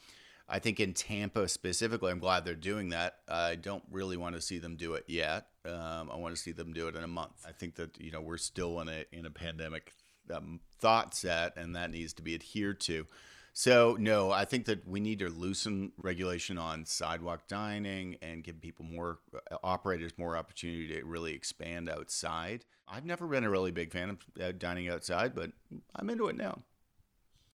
I 0.51 0.57
think 0.57 0.79
in 0.79 0.93
Tampa 0.93 1.47
specifically, 1.47 2.11
I'm 2.11 2.19
glad 2.19 2.43
they're 2.43 2.55
doing 2.55 2.89
that. 2.89 3.17
I 3.27 3.55
don't 3.55 3.83
really 3.91 4.17
want 4.17 4.35
to 4.35 4.41
see 4.41 4.57
them 4.57 4.75
do 4.75 4.95
it 4.95 5.03
yet. 5.07 5.45
Um, 5.63 6.09
I 6.11 6.15
want 6.15 6.35
to 6.35 6.41
see 6.41 6.51
them 6.51 6.73
do 6.73 6.87
it 6.87 6.95
in 6.95 7.03
a 7.03 7.07
month. 7.07 7.45
I 7.47 7.51
think 7.51 7.75
that 7.75 7.99
you 8.01 8.11
know 8.11 8.21
we're 8.21 8.37
still 8.37 8.79
in 8.81 8.89
a 8.89 9.05
in 9.11 9.25
a 9.25 9.31
pandemic 9.31 9.93
um, 10.33 10.59
thought 10.79 11.13
set, 11.13 11.55
and 11.55 11.75
that 11.75 11.91
needs 11.91 12.13
to 12.13 12.23
be 12.23 12.33
adhered 12.33 12.79
to. 12.81 13.05
So 13.59 13.97
no, 13.99 14.31
I 14.31 14.45
think 14.45 14.67
that 14.67 14.87
we 14.87 15.01
need 15.01 15.19
to 15.19 15.27
loosen 15.27 15.91
regulation 15.97 16.57
on 16.57 16.85
sidewalk 16.85 17.45
dining 17.49 18.15
and 18.21 18.41
give 18.41 18.61
people 18.61 18.85
more 18.85 19.19
uh, 19.35 19.57
operators 19.61 20.13
more 20.17 20.37
opportunity 20.37 20.87
to 20.95 21.03
really 21.03 21.33
expand 21.33 21.89
outside. 21.89 22.63
I've 22.87 23.03
never 23.03 23.27
been 23.27 23.43
a 23.43 23.49
really 23.49 23.71
big 23.71 23.91
fan 23.91 24.11
of 24.11 24.17
uh, 24.41 24.53
dining 24.57 24.87
outside, 24.87 25.35
but 25.35 25.51
I'm 25.93 26.09
into 26.09 26.29
it 26.29 26.37
now. 26.37 26.59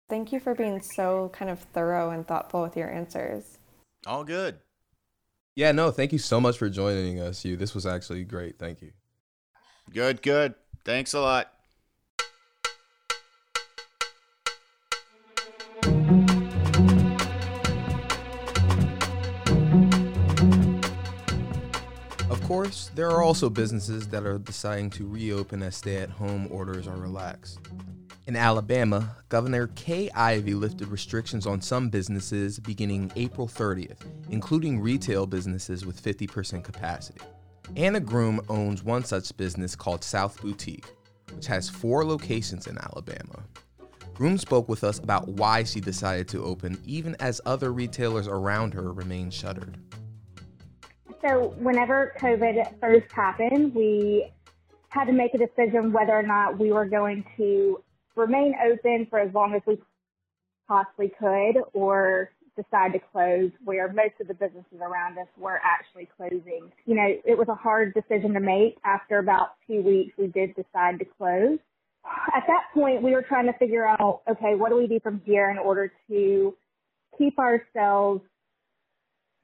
Thank 0.08 0.32
you 0.32 0.40
for 0.40 0.54
being 0.54 0.80
so 0.80 1.30
kind 1.34 1.50
of 1.50 1.58
thorough 1.74 2.08
and 2.12 2.26
thoughtful 2.26 2.62
with 2.62 2.78
your 2.78 2.90
answers. 2.90 3.58
All 4.06 4.24
good. 4.24 4.58
Yeah, 5.54 5.72
no, 5.72 5.90
thank 5.90 6.12
you 6.12 6.18
so 6.18 6.40
much 6.40 6.56
for 6.56 6.70
joining 6.70 7.20
us. 7.20 7.44
You, 7.44 7.58
this 7.58 7.74
was 7.74 7.84
actually 7.84 8.24
great. 8.24 8.58
Thank 8.58 8.80
you. 8.80 8.92
Good, 9.92 10.22
good. 10.22 10.54
Thanks 10.82 11.12
a 11.12 11.20
lot. 11.20 11.52
Course, 22.70 22.90
there 22.94 23.10
are 23.10 23.20
also 23.20 23.50
businesses 23.50 24.06
that 24.06 24.24
are 24.24 24.38
deciding 24.38 24.90
to 24.90 25.04
reopen 25.04 25.60
as 25.60 25.74
stay 25.74 25.96
at 25.96 26.08
home 26.08 26.46
orders 26.52 26.86
are 26.86 26.96
relaxed. 26.96 27.58
In 28.28 28.36
Alabama, 28.36 29.16
Governor 29.28 29.66
Kay 29.74 30.08
Ivey 30.10 30.54
lifted 30.54 30.86
restrictions 30.86 31.48
on 31.48 31.60
some 31.60 31.88
businesses 31.88 32.60
beginning 32.60 33.10
April 33.16 33.48
30th, 33.48 34.02
including 34.28 34.78
retail 34.78 35.26
businesses 35.26 35.84
with 35.84 36.00
50% 36.00 36.62
capacity. 36.62 37.20
Anna 37.74 37.98
Groom 37.98 38.40
owns 38.48 38.84
one 38.84 39.04
such 39.04 39.36
business 39.36 39.74
called 39.74 40.04
South 40.04 40.40
Boutique, 40.40 40.86
which 41.34 41.48
has 41.48 41.68
four 41.68 42.04
locations 42.04 42.68
in 42.68 42.78
Alabama. 42.78 43.42
Groom 44.14 44.38
spoke 44.38 44.68
with 44.68 44.84
us 44.84 45.00
about 45.00 45.26
why 45.26 45.64
she 45.64 45.80
decided 45.80 46.28
to 46.28 46.44
open 46.44 46.80
even 46.84 47.16
as 47.18 47.40
other 47.46 47.72
retailers 47.72 48.28
around 48.28 48.74
her 48.74 48.92
remain 48.92 49.28
shuttered. 49.28 49.76
So 51.22 51.54
whenever 51.58 52.14
COVID 52.18 52.80
first 52.80 53.12
happened, 53.12 53.74
we 53.74 54.30
had 54.88 55.04
to 55.04 55.12
make 55.12 55.34
a 55.34 55.38
decision 55.38 55.92
whether 55.92 56.12
or 56.12 56.22
not 56.22 56.58
we 56.58 56.72
were 56.72 56.86
going 56.86 57.24
to 57.36 57.82
remain 58.16 58.54
open 58.64 59.06
for 59.08 59.18
as 59.18 59.32
long 59.34 59.54
as 59.54 59.62
we 59.66 59.78
possibly 60.66 61.12
could 61.18 61.62
or 61.72 62.30
decide 62.56 62.92
to 62.92 62.98
close 63.12 63.50
where 63.64 63.92
most 63.92 64.14
of 64.20 64.28
the 64.28 64.34
businesses 64.34 64.80
around 64.80 65.18
us 65.18 65.28
were 65.38 65.60
actually 65.64 66.08
closing. 66.16 66.70
You 66.86 66.94
know, 66.96 67.06
it 67.24 67.36
was 67.38 67.48
a 67.48 67.54
hard 67.54 67.94
decision 67.94 68.34
to 68.34 68.40
make. 68.40 68.76
After 68.84 69.18
about 69.18 69.50
two 69.66 69.82
weeks, 69.82 70.12
we 70.18 70.26
did 70.26 70.54
decide 70.54 70.98
to 70.98 71.04
close. 71.04 71.58
At 72.34 72.44
that 72.46 72.64
point, 72.72 73.02
we 73.02 73.12
were 73.12 73.22
trying 73.22 73.46
to 73.46 73.52
figure 73.58 73.86
out, 73.86 74.22
okay, 74.28 74.54
what 74.54 74.70
do 74.70 74.76
we 74.76 74.86
do 74.86 75.00
from 75.00 75.20
here 75.24 75.50
in 75.50 75.58
order 75.58 75.92
to 76.08 76.56
keep 77.18 77.38
ourselves 77.38 78.22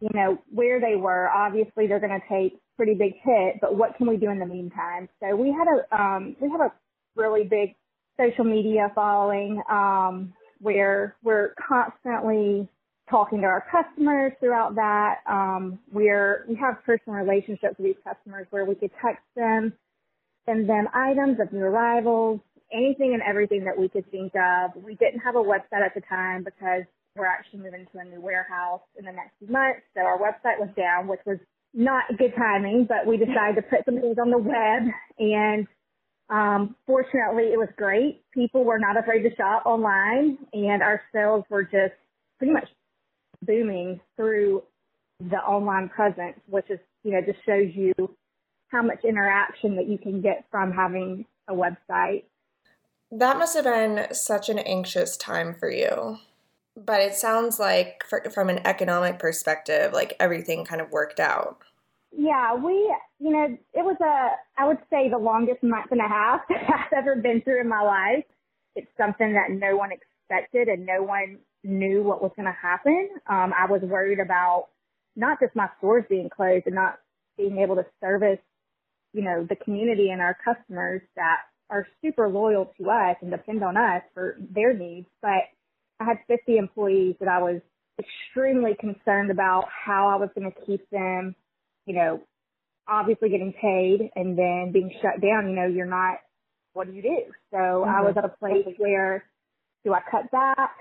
you 0.00 0.08
know, 0.14 0.38
where 0.50 0.80
they 0.80 0.96
were. 0.96 1.28
Obviously, 1.30 1.86
they're 1.86 2.00
going 2.00 2.20
to 2.20 2.28
take 2.28 2.60
pretty 2.76 2.94
big 2.94 3.14
hit, 3.22 3.56
but 3.60 3.76
what 3.76 3.96
can 3.96 4.06
we 4.06 4.16
do 4.16 4.30
in 4.30 4.38
the 4.38 4.46
meantime? 4.46 5.08
So 5.20 5.34
we 5.34 5.48
had 5.48 5.66
a 5.66 6.02
um, 6.02 6.36
we 6.40 6.50
have 6.50 6.60
a 6.60 6.72
really 7.14 7.44
big 7.44 7.74
social 8.18 8.44
media 8.44 8.90
following 8.94 9.62
um, 9.70 10.32
where 10.60 11.16
we're 11.22 11.54
constantly 11.66 12.68
talking 13.10 13.40
to 13.40 13.46
our 13.46 13.64
customers 13.70 14.32
throughout 14.40 14.74
that. 14.74 15.20
Um, 15.26 15.78
we're 15.92 16.44
we 16.48 16.54
have 16.56 16.84
personal 16.84 17.18
relationships 17.18 17.76
with 17.78 17.86
these 17.86 18.02
customers 18.04 18.46
where 18.50 18.64
we 18.64 18.74
could 18.74 18.90
text 19.02 19.24
them, 19.34 19.72
send 20.44 20.68
them 20.68 20.88
items 20.92 21.38
of 21.40 21.52
new 21.52 21.64
arrivals, 21.64 22.40
anything 22.72 23.14
and 23.14 23.22
everything 23.22 23.64
that 23.64 23.78
we 23.78 23.88
could 23.88 24.10
think 24.10 24.32
of. 24.34 24.70
We 24.82 24.94
didn't 24.96 25.20
have 25.20 25.36
a 25.36 25.42
website 25.42 25.84
at 25.84 25.94
the 25.94 26.02
time 26.08 26.44
because 26.44 26.82
we're 27.16 27.26
actually 27.26 27.60
moving 27.60 27.86
to 27.92 27.98
a 27.98 28.04
new 28.04 28.20
warehouse 28.20 28.82
in 28.98 29.04
the 29.04 29.12
next 29.12 29.32
few 29.38 29.48
months. 29.48 29.80
So 29.94 30.02
our 30.02 30.18
website 30.18 30.58
was 30.58 30.68
down, 30.76 31.08
which 31.08 31.20
was 31.26 31.38
not 31.74 32.04
good 32.18 32.32
timing, 32.36 32.86
but 32.88 33.06
we 33.06 33.16
decided 33.16 33.56
to 33.56 33.62
put 33.62 33.84
some 33.84 34.00
things 34.00 34.16
on 34.18 34.30
the 34.30 34.38
web 34.38 34.82
and 35.18 35.66
um, 36.28 36.74
fortunately 36.86 37.52
it 37.52 37.58
was 37.58 37.68
great. 37.76 38.22
People 38.32 38.64
were 38.64 38.78
not 38.78 38.98
afraid 38.98 39.22
to 39.22 39.34
shop 39.36 39.64
online 39.66 40.38
and 40.52 40.82
our 40.82 41.00
sales 41.12 41.44
were 41.48 41.62
just 41.62 41.94
pretty 42.38 42.52
much 42.52 42.68
booming 43.42 44.00
through 44.16 44.62
the 45.20 45.36
online 45.36 45.88
presence, 45.88 46.38
which 46.46 46.68
is, 46.70 46.80
you 47.04 47.12
know, 47.12 47.20
just 47.20 47.38
shows 47.46 47.70
you 47.74 47.92
how 48.68 48.82
much 48.82 49.04
interaction 49.04 49.76
that 49.76 49.88
you 49.88 49.98
can 49.98 50.20
get 50.20 50.44
from 50.50 50.72
having 50.72 51.24
a 51.48 51.54
website. 51.54 52.24
That 53.12 53.38
must 53.38 53.54
have 53.54 53.64
been 53.64 54.12
such 54.12 54.48
an 54.48 54.58
anxious 54.58 55.16
time 55.16 55.54
for 55.54 55.70
you. 55.70 56.18
But 56.76 57.00
it 57.00 57.14
sounds 57.14 57.58
like, 57.58 58.04
from 58.32 58.50
an 58.50 58.60
economic 58.66 59.18
perspective, 59.18 59.92
like 59.92 60.14
everything 60.20 60.64
kind 60.64 60.80
of 60.80 60.90
worked 60.90 61.20
out. 61.20 61.58
Yeah, 62.12 62.54
we, 62.54 62.72
you 63.18 63.30
know, 63.30 63.58
it 63.74 63.84
was 63.84 63.96
a, 64.00 64.60
I 64.60 64.66
would 64.66 64.78
say 64.90 65.08
the 65.08 65.18
longest 65.18 65.62
month 65.62 65.90
and 65.90 66.00
a 66.00 66.08
half 66.08 66.40
I've 66.50 66.92
ever 66.96 67.16
been 67.16 67.40
through 67.42 67.60
in 67.60 67.68
my 67.68 67.82
life. 67.82 68.24
It's 68.74 68.90
something 68.98 69.32
that 69.32 69.50
no 69.50 69.76
one 69.76 69.90
expected 69.90 70.68
and 70.68 70.84
no 70.84 71.02
one 71.02 71.38
knew 71.64 72.02
what 72.02 72.22
was 72.22 72.32
going 72.36 72.46
to 72.46 72.56
happen. 72.60 73.08
Um, 73.26 73.52
I 73.58 73.70
was 73.70 73.82
worried 73.82 74.20
about 74.20 74.68
not 75.16 75.40
just 75.40 75.56
my 75.56 75.68
stores 75.78 76.04
being 76.08 76.28
closed 76.28 76.66
and 76.66 76.74
not 76.74 76.98
being 77.36 77.58
able 77.58 77.76
to 77.76 77.86
service, 78.00 78.38
you 79.12 79.22
know, 79.22 79.46
the 79.48 79.56
community 79.56 80.10
and 80.10 80.20
our 80.20 80.36
customers 80.44 81.02
that 81.16 81.38
are 81.70 81.86
super 82.02 82.28
loyal 82.28 82.72
to 82.78 82.90
us 82.90 83.16
and 83.20 83.30
depend 83.30 83.64
on 83.64 83.76
us 83.76 84.02
for 84.14 84.36
their 84.38 84.72
needs, 84.72 85.08
but 85.20 85.44
I 86.00 86.04
had 86.04 86.18
50 86.28 86.56
employees 86.56 87.16
that 87.20 87.28
I 87.28 87.40
was 87.40 87.60
extremely 87.98 88.74
concerned 88.78 89.30
about 89.30 89.64
how 89.68 90.08
I 90.08 90.16
was 90.16 90.28
going 90.34 90.50
to 90.50 90.66
keep 90.66 90.88
them, 90.90 91.34
you 91.86 91.94
know, 91.94 92.20
obviously 92.88 93.30
getting 93.30 93.52
paid 93.52 94.10
and 94.14 94.38
then 94.38 94.70
being 94.72 94.90
shut 95.02 95.20
down. 95.20 95.48
You 95.48 95.56
know, 95.56 95.66
you're 95.66 95.86
not, 95.86 96.18
what 96.72 96.86
do 96.86 96.92
you 96.92 97.02
do? 97.02 97.32
So 97.50 97.56
mm-hmm. 97.56 97.90
I 97.90 98.02
was 98.02 98.14
at 98.16 98.24
a 98.24 98.28
place 98.28 98.66
where 98.78 99.24
do 99.84 99.94
I 99.94 100.00
cut 100.10 100.30
back? 100.30 100.76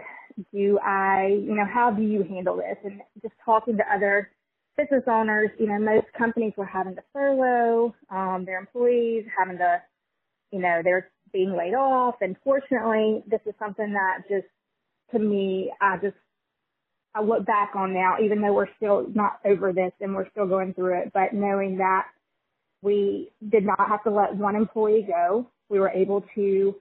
Do 0.51 0.79
I, 0.84 1.27
you 1.27 1.55
know, 1.55 1.65
how 1.65 1.91
do 1.91 2.01
you 2.01 2.24
handle 2.24 2.57
this? 2.57 2.77
And 2.84 3.01
just 3.22 3.36
talking 3.45 3.77
to 3.77 3.84
other 3.93 4.31
business 4.77 5.03
owners, 5.07 5.50
you 5.57 5.67
know, 5.67 5.79
most 5.79 6.07
companies 6.17 6.53
were 6.57 6.65
having 6.65 6.95
to 6.95 7.03
furlough 7.13 7.95
um, 8.10 8.43
their 8.45 8.60
employees, 8.60 9.24
having 9.38 9.57
to, 9.60 9.81
you 10.51 10.60
know, 10.60 10.81
they're 10.84 11.10
being 11.31 11.55
laid 11.55 11.74
off. 11.74 12.15
And 12.22 12.36
fortunately, 12.43 13.24
this 13.27 13.39
is 13.45 13.53
something 13.57 13.93
that 13.93 14.24
just 14.29 14.48
to 15.12 15.20
me, 15.20 15.72
I 15.82 15.98
just, 15.98 16.16
I 17.14 17.22
look 17.22 17.46
back 17.46 17.72
on 17.76 17.94
now, 17.94 18.18
even 18.22 18.42
though 18.42 18.54
we're 18.54 18.74
still 18.78 19.08
not 19.14 19.40
over 19.46 19.72
this 19.72 19.92
and 20.02 20.14
we're 20.14 20.30
still 20.32 20.48
going 20.48 20.74
through 20.74 21.00
it, 21.02 21.12
but 21.14 21.34
knowing 21.34 21.78
that 21.78 22.08
we 22.82 23.32
did 23.50 23.66
not 23.66 23.88
have 23.88 24.04
to 24.04 24.12
let 24.12 24.36
one 24.36 24.56
employee 24.56 25.06
go, 25.08 25.50
we 25.70 25.80
were 25.80 25.90
able 25.90 26.24
to 26.36 26.76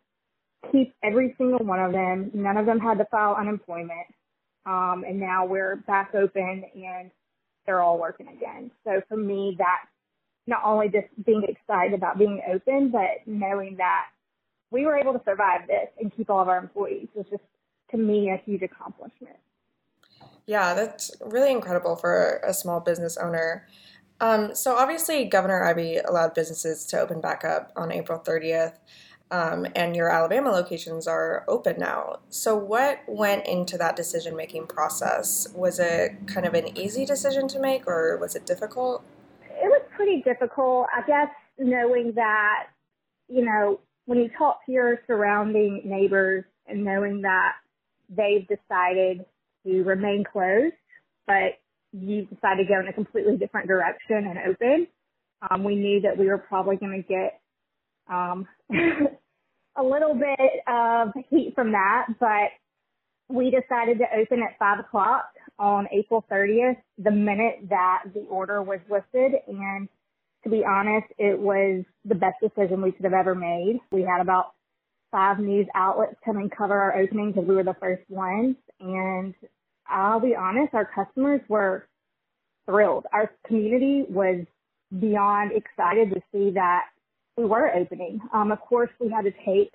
keep 0.73 0.95
every 1.03 1.35
single 1.39 1.65
one 1.65 1.81
of 1.81 1.93
them. 1.93 2.31
None 2.35 2.57
of 2.57 2.67
them 2.67 2.81
had 2.81 2.99
to 2.99 3.05
file 3.07 3.37
unemployment. 3.39 4.07
Um, 4.67 5.05
and 5.07 5.21
now 5.21 5.45
we're 5.45 5.77
back 5.77 6.15
open 6.15 6.65
and 6.75 7.11
they're 7.67 7.83
all 7.83 7.99
working 7.99 8.29
again. 8.29 8.71
So 8.85 9.01
for 9.09 9.17
me, 9.17 9.55
that 9.59 9.85
not 10.47 10.63
only 10.65 10.89
just 10.89 11.07
being 11.25 11.43
excited 11.49 11.95
about 11.95 12.19
being 12.19 12.43
open, 12.53 12.91
but 12.91 13.27
knowing 13.27 13.77
that 13.77 14.07
we 14.71 14.85
were 14.85 14.97
able 14.97 15.13
to 15.13 15.23
survive 15.25 15.67
this 15.67 15.89
and 16.01 16.15
keep 16.15 16.31
all 16.31 16.41
of 16.41 16.49
our 16.49 16.59
employees 16.59 17.09
was 17.15 17.27
just 17.31 17.43
to 17.95 18.03
me 18.03 18.31
a 18.31 18.37
huge 18.45 18.63
accomplishment. 18.63 19.37
Yeah, 20.47 20.75
that's 20.75 21.11
really 21.25 21.51
incredible 21.51 21.97
for 21.97 22.41
a 22.47 22.53
small 22.53 22.81
business 22.81 23.17
owner. 23.17 23.67
Um, 24.21 24.55
so 24.55 24.77
obviously, 24.77 25.25
Governor 25.25 25.65
Ivey 25.65 25.99
allowed 25.99 26.35
businesses 26.35 26.87
to 26.87 27.01
open 27.01 27.21
back 27.21 27.45
up 27.45 27.73
on 27.77 27.91
April 27.91 28.19
30th, 28.19 28.77
um, 29.31 29.67
and 29.75 29.97
your 29.97 30.11
Alabama 30.11 30.51
locations 30.51 31.07
are 31.07 31.45
open 31.49 31.77
now. 31.79 32.21
So 32.29 32.57
what 32.57 33.01
went 33.09 33.47
into 33.47 33.79
that 33.79 33.97
decision-making 33.97 34.67
process? 34.67 35.49
Was 35.55 35.79
it 35.79 36.13
kind 36.27 36.47
of 36.47 36.55
an 36.55 36.77
easy 36.77 37.07
decision 37.07 37.49
to 37.49 37.59
make, 37.59 37.87
or 37.87 38.19
was 38.19 38.37
it 38.37 38.45
difficult? 38.45 39.03
It 39.43 39.67
was 39.67 39.83
pretty 39.97 40.23
difficult, 40.23 40.87
I 40.95 41.07
guess, 41.07 41.31
knowing 41.59 42.13
that 42.15 42.67
you 43.29 43.45
know 43.45 43.81
when 44.05 44.19
you 44.19 44.29
talk 44.37 44.65
to 44.67 44.73
your 44.73 45.01
surrounding 45.07 45.83
neighbors 45.85 46.45
and 46.67 46.85
knowing 46.85 47.23
that 47.23 47.55
they've 48.09 48.47
decided 48.47 49.25
to 49.67 49.83
remain 49.83 50.25
closed, 50.25 50.75
but 51.27 51.59
you 51.93 52.27
decided 52.27 52.67
to 52.67 52.73
go 52.73 52.81
in 52.81 52.89
a 52.89 52.93
completely 52.93 53.37
different 53.37 53.69
direction 53.69 54.17
and 54.17 54.39
open. 54.51 54.87
Um, 55.51 55.65
we 55.65 55.77
knew 55.77 56.01
that 56.03 56.17
we 56.17 56.27
were 56.27 56.39
probably 56.39 56.77
going 56.77 57.03
to 57.03 57.09
get 57.09 57.41
um, 58.13 58.47
a 59.77 59.83
little 59.83 60.15
bit 60.15 60.63
of 60.67 61.13
heat 61.31 61.53
from 61.55 61.73
that, 61.73 62.07
but 62.19 62.51
we 63.29 63.51
decided 63.51 63.99
to 63.99 64.05
open 64.17 64.43
at 64.43 64.59
five 64.59 64.81
o'clock 64.81 65.27
on 65.59 65.89
April 65.93 66.25
30th, 66.31 66.77
the 66.99 67.11
minute 67.11 67.69
that 67.71 68.03
the 68.13 68.21
order 68.21 68.63
was 68.63 68.81
lifted. 68.91 69.33
And 69.47 69.89
to 70.43 70.51
be 70.51 70.63
honest, 70.65 71.07
it 71.19 71.39
was 71.39 71.85
the 72.05 72.15
best 72.15 72.37
decision 72.43 72.83
we 72.83 72.93
could 72.93 73.05
have 73.05 73.15
ever 73.15 73.35
made. 73.35 73.81
We 73.91 74.03
had 74.03 74.21
about 74.21 74.53
five 75.15 75.39
news 75.39 75.69
outlets 75.77 76.17
come 76.25 76.39
and 76.39 76.51
cover 76.51 76.77
our 76.77 76.99
opening 76.99 77.31
because 77.31 77.47
we 77.49 77.55
were 77.55 77.63
the 77.63 77.77
first 77.79 78.03
ones. 78.09 78.57
And 78.81 79.33
I'll 79.87 80.19
be 80.19 80.35
honest, 80.35 80.75
our 80.75 80.91
customers 80.93 81.41
were 81.49 81.87
thrilled. 82.67 83.07
Our 83.13 83.31
community 83.47 84.05
was 84.09 84.45
beyond 84.99 85.53
excited 85.53 86.11
to 86.11 86.21
see 86.33 86.51
that 86.55 86.87
we 87.37 87.45
were 87.45 87.73
opening. 87.73 88.21
Um, 88.33 88.51
of 88.51 88.61
course, 88.61 88.91
we 88.99 89.09
had 89.09 89.23
to 89.23 89.33
take 89.47 89.73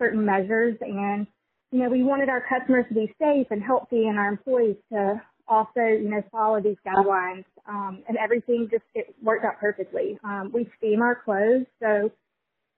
certain 0.00 0.24
measures 0.24 0.78
and, 0.80 1.26
you 1.70 1.80
know, 1.80 1.90
we 1.90 2.02
wanted 2.02 2.30
our 2.30 2.42
customers 2.48 2.86
to 2.88 2.94
be 2.94 3.14
safe 3.20 3.48
and 3.50 3.62
healthy 3.62 4.06
and 4.06 4.18
our 4.18 4.28
employees 4.28 4.76
to 4.90 5.20
also, 5.48 5.80
you 5.80 6.08
know, 6.08 6.22
follow 6.32 6.62
these 6.62 6.78
guidelines. 6.86 7.44
Um, 7.68 8.02
and 8.08 8.16
everything 8.16 8.68
just, 8.70 8.84
it 8.94 9.14
worked 9.22 9.44
out 9.44 9.60
perfectly. 9.60 10.18
Um, 10.24 10.50
we 10.52 10.66
steam 10.78 11.02
our 11.02 11.14
clothes. 11.14 11.66
So 11.78 12.10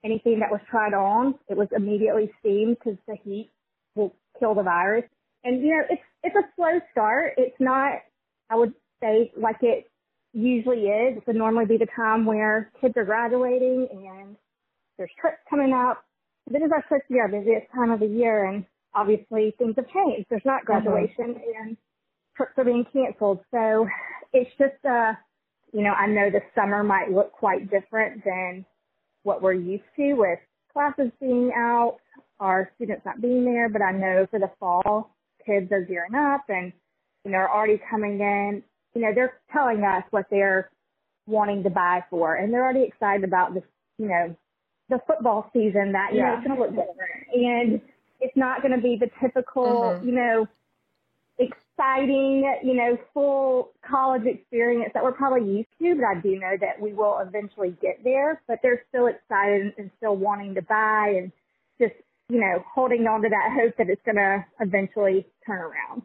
anything 0.04 0.40
that 0.40 0.50
was 0.50 0.60
tried 0.70 0.94
on, 0.94 1.34
it 1.48 1.56
was 1.56 1.68
immediately 1.74 2.30
steamed 2.40 2.76
because 2.78 2.98
the 3.08 3.16
heat 3.24 3.50
will 3.94 4.14
kill 4.38 4.54
the 4.54 4.62
virus. 4.62 5.04
And 5.44 5.62
you 5.62 5.70
know, 5.70 5.82
it's 5.90 6.02
it's 6.22 6.36
a 6.36 6.48
slow 6.56 6.80
start. 6.92 7.34
It's 7.36 7.56
not, 7.58 7.92
I 8.50 8.56
would 8.56 8.74
say, 9.00 9.32
like 9.36 9.56
it 9.62 9.90
usually 10.32 10.86
is. 10.86 11.16
It 11.16 11.26
would 11.26 11.36
normally 11.36 11.66
be 11.66 11.76
the 11.76 11.88
time 11.96 12.26
where 12.26 12.70
kids 12.80 12.94
are 12.96 13.04
graduating 13.04 13.88
and 13.90 14.36
there's 14.96 15.10
trips 15.20 15.38
coming 15.48 15.72
up. 15.72 16.04
This 16.50 16.62
is 16.62 16.70
our 16.72 16.82
supposed 16.84 17.04
to 17.08 17.14
be 17.14 17.20
our 17.20 17.28
busiest 17.28 17.66
time 17.74 17.90
of 17.90 18.00
the 18.00 18.06
year, 18.06 18.44
and 18.44 18.64
obviously 18.94 19.54
things 19.58 19.74
have 19.76 19.86
changed. 19.88 20.26
There's 20.28 20.42
not 20.44 20.64
mm-hmm. 20.64 20.84
graduation, 20.84 21.34
mm-hmm. 21.34 21.68
and 21.68 21.76
trips 22.36 22.52
are 22.58 22.64
being 22.64 22.84
canceled. 22.92 23.40
So 23.50 23.88
it's 24.32 24.50
just, 24.58 24.84
uh, 24.84 25.12
you 25.72 25.82
know, 25.82 25.92
I 25.92 26.06
know 26.06 26.30
the 26.30 26.42
summer 26.54 26.82
might 26.82 27.10
look 27.10 27.32
quite 27.32 27.70
different 27.70 28.24
than 28.24 28.64
what 29.24 29.42
we're 29.42 29.52
used 29.52 29.82
to 29.96 30.14
with 30.14 30.38
classes 30.72 31.10
being 31.20 31.52
out, 31.56 31.98
our 32.40 32.70
students 32.76 33.02
not 33.04 33.20
being 33.20 33.44
there, 33.44 33.68
but 33.68 33.82
I 33.82 33.92
know 33.92 34.26
for 34.30 34.38
the 34.38 34.50
fall, 34.60 35.10
kids 35.44 35.70
are 35.72 35.82
gearing 35.82 36.14
up 36.14 36.42
and, 36.48 36.72
you 37.24 37.32
know, 37.32 37.38
are 37.38 37.50
already 37.50 37.80
coming 37.90 38.20
in. 38.20 38.62
You 38.94 39.02
know, 39.02 39.12
they're 39.14 39.40
telling 39.52 39.82
us 39.82 40.04
what 40.10 40.26
they're 40.30 40.70
wanting 41.26 41.62
to 41.64 41.70
buy 41.70 42.04
for, 42.10 42.36
and 42.36 42.52
they're 42.52 42.64
already 42.64 42.84
excited 42.84 43.24
about 43.24 43.54
this, 43.54 43.64
you 43.98 44.08
know, 44.08 44.36
the 44.88 45.00
football 45.06 45.50
season 45.52 45.92
that, 45.92 46.12
you 46.12 46.18
yeah. 46.18 46.26
know, 46.26 46.34
it's 46.34 46.46
going 46.46 46.56
to 46.56 46.62
look 46.62 46.70
different. 46.70 47.26
And 47.32 47.80
it's 48.20 48.36
not 48.36 48.62
going 48.62 48.74
to 48.76 48.80
be 48.80 48.96
the 48.96 49.10
typical, 49.20 49.64
mm-hmm. 49.64 50.06
you 50.06 50.14
know, 50.14 50.46
exciting, 51.76 52.58
you 52.62 52.74
know, 52.74 52.98
full 53.12 53.72
college 53.88 54.26
experience 54.26 54.92
that 54.94 55.02
we're 55.02 55.12
probably 55.12 55.48
used 55.48 55.68
to, 55.80 55.94
but 55.96 56.04
I 56.04 56.20
do 56.20 56.38
know 56.38 56.56
that 56.60 56.80
we 56.80 56.92
will 56.92 57.18
eventually 57.18 57.76
get 57.82 58.02
there. 58.04 58.40
But 58.46 58.60
they're 58.62 58.82
still 58.88 59.06
excited 59.06 59.74
and 59.78 59.90
still 59.96 60.16
wanting 60.16 60.54
to 60.54 60.62
buy 60.62 61.14
and 61.18 61.32
just, 61.80 61.94
you 62.28 62.40
know, 62.40 62.64
holding 62.72 63.06
on 63.06 63.22
to 63.22 63.28
that 63.28 63.52
hope 63.52 63.76
that 63.78 63.88
it's 63.90 64.02
going 64.04 64.16
to 64.16 64.44
eventually 64.60 65.26
turn 65.46 65.60
around. 65.60 66.02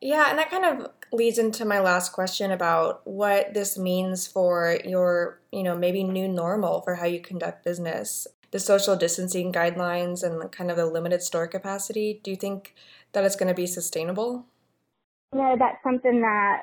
Yeah, 0.00 0.30
and 0.30 0.38
that 0.38 0.50
kind 0.50 0.64
of 0.64 0.90
leads 1.12 1.38
into 1.38 1.66
my 1.66 1.78
last 1.78 2.12
question 2.12 2.50
about 2.50 3.06
what 3.06 3.52
this 3.52 3.76
means 3.76 4.26
for 4.26 4.78
your, 4.84 5.40
you 5.52 5.62
know, 5.62 5.76
maybe 5.76 6.04
new 6.04 6.26
normal 6.26 6.80
for 6.80 6.94
how 6.94 7.04
you 7.04 7.20
conduct 7.20 7.64
business. 7.64 8.26
The 8.50 8.58
social 8.58 8.96
distancing 8.96 9.52
guidelines 9.52 10.24
and 10.24 10.50
kind 10.50 10.70
of 10.70 10.76
the 10.76 10.86
limited 10.86 11.22
store 11.22 11.46
capacity. 11.46 12.20
Do 12.24 12.30
you 12.30 12.36
think 12.36 12.74
that 13.12 13.24
it's 13.24 13.36
going 13.36 13.48
to 13.48 13.54
be 13.54 13.66
sustainable? 13.66 14.46
Know, 15.32 15.56
that's 15.58 15.76
something 15.84 16.20
that 16.22 16.62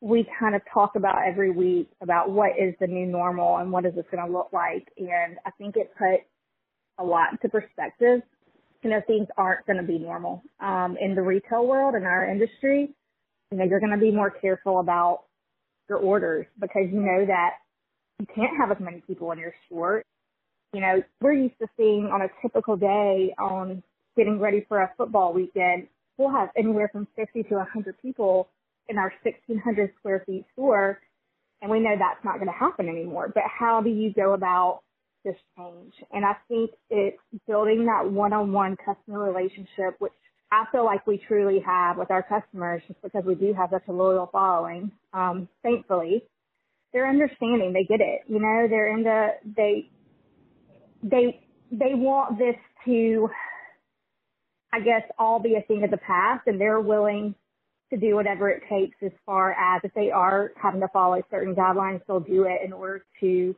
we 0.00 0.26
kind 0.38 0.54
of 0.54 0.62
talk 0.72 0.96
about 0.96 1.18
every 1.26 1.50
week 1.50 1.88
about 2.00 2.30
what 2.30 2.50
is 2.58 2.74
the 2.80 2.86
new 2.86 3.06
normal 3.06 3.58
and 3.58 3.70
what 3.70 3.86
is 3.86 3.94
this 3.94 4.04
going 4.10 4.26
to 4.26 4.30
look 4.30 4.48
like. 4.52 4.88
And 4.98 5.38
I 5.46 5.50
think 5.52 5.76
it 5.76 5.92
put 5.96 6.20
a 6.98 7.04
lot 7.04 7.32
into 7.32 7.48
perspective. 7.48 8.20
You 8.82 8.90
know, 8.90 9.00
things 9.06 9.28
aren't 9.38 9.64
going 9.64 9.76
to 9.76 9.84
be 9.84 9.98
normal 9.98 10.42
um, 10.60 10.96
in 11.00 11.14
the 11.14 11.22
retail 11.22 11.66
world 11.66 11.94
in 11.94 12.02
our 12.02 12.28
industry. 12.28 12.90
You 13.52 13.58
know, 13.58 13.64
you're 13.64 13.80
going 13.80 13.92
to 13.92 13.98
be 13.98 14.10
more 14.10 14.30
careful 14.30 14.80
about 14.80 15.22
your 15.88 15.98
orders 15.98 16.46
because 16.58 16.88
you 16.90 17.00
know 17.00 17.24
that 17.26 17.50
you 18.18 18.26
can't 18.34 18.56
have 18.58 18.70
as 18.72 18.78
many 18.80 19.02
people 19.06 19.30
in 19.30 19.38
your 19.38 19.54
store. 19.66 20.02
You 20.72 20.80
know, 20.80 21.02
we're 21.20 21.34
used 21.34 21.58
to 21.60 21.68
seeing 21.76 22.10
on 22.12 22.22
a 22.22 22.28
typical 22.40 22.76
day 22.76 23.34
on 23.38 23.82
getting 24.16 24.40
ready 24.40 24.64
for 24.68 24.80
a 24.80 24.90
football 24.96 25.32
weekend, 25.32 25.88
we'll 26.18 26.32
have 26.32 26.50
anywhere 26.56 26.88
from 26.92 27.06
50 27.16 27.44
to 27.44 27.54
100 27.56 28.00
people 28.00 28.48
in 28.88 28.98
our 28.98 29.12
1,600 29.22 29.92
square 29.98 30.22
feet 30.26 30.44
store, 30.52 31.00
and 31.60 31.70
we 31.70 31.80
know 31.80 31.94
that's 31.98 32.24
not 32.24 32.34
going 32.34 32.46
to 32.48 32.58
happen 32.58 32.88
anymore. 32.88 33.30
But 33.32 33.44
how 33.46 33.80
do 33.80 33.90
you 33.90 34.12
go 34.12 34.34
about 34.34 34.80
this 35.24 35.36
change? 35.56 35.92
And 36.12 36.24
I 36.24 36.34
think 36.48 36.72
it's 36.90 37.18
building 37.46 37.86
that 37.86 38.10
one-on-one 38.10 38.76
customer 38.84 39.22
relationship, 39.22 39.96
which 40.00 40.12
I 40.50 40.64
feel 40.72 40.84
like 40.84 41.06
we 41.06 41.22
truly 41.26 41.60
have 41.64 41.96
with 41.96 42.10
our 42.10 42.22
customers 42.22 42.82
just 42.86 43.00
because 43.00 43.24
we 43.24 43.34
do 43.34 43.54
have 43.54 43.70
such 43.72 43.84
a 43.88 43.92
loyal 43.92 44.28
following. 44.30 44.92
Um, 45.14 45.48
thankfully, 45.62 46.24
they're 46.92 47.08
understanding. 47.08 47.72
They 47.72 47.84
get 47.84 48.00
it. 48.00 48.22
You 48.28 48.38
know, 48.38 48.66
they're 48.68 48.94
into 48.94 49.28
they 49.56 49.88
they 51.02 51.40
they 51.70 51.94
want 51.94 52.38
this 52.38 52.56
to, 52.84 53.30
I 54.72 54.80
guess, 54.80 55.02
all 55.18 55.38
be 55.38 55.56
a 55.56 55.62
thing 55.62 55.84
of 55.84 55.90
the 55.90 55.98
past, 55.98 56.46
and 56.46 56.60
they're 56.60 56.80
willing 56.80 57.34
to 57.90 57.98
do 57.98 58.14
whatever 58.14 58.48
it 58.48 58.62
takes 58.70 58.96
as 59.02 59.12
far 59.26 59.52
as 59.52 59.82
if 59.84 59.92
they 59.94 60.10
are 60.10 60.52
having 60.60 60.80
to 60.80 60.88
follow 60.88 61.20
certain 61.30 61.54
guidelines, 61.54 62.00
they'll 62.06 62.20
do 62.20 62.44
it 62.44 62.60
in 62.64 62.72
order 62.72 63.04
to, 63.20 63.26
you 63.26 63.54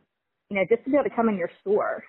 know, 0.51 0.65
just 0.69 0.83
to 0.85 0.91
be 0.91 0.97
able 0.97 1.09
to 1.09 1.15
come 1.15 1.29
in 1.29 1.37
your 1.37 1.51
store. 1.61 2.03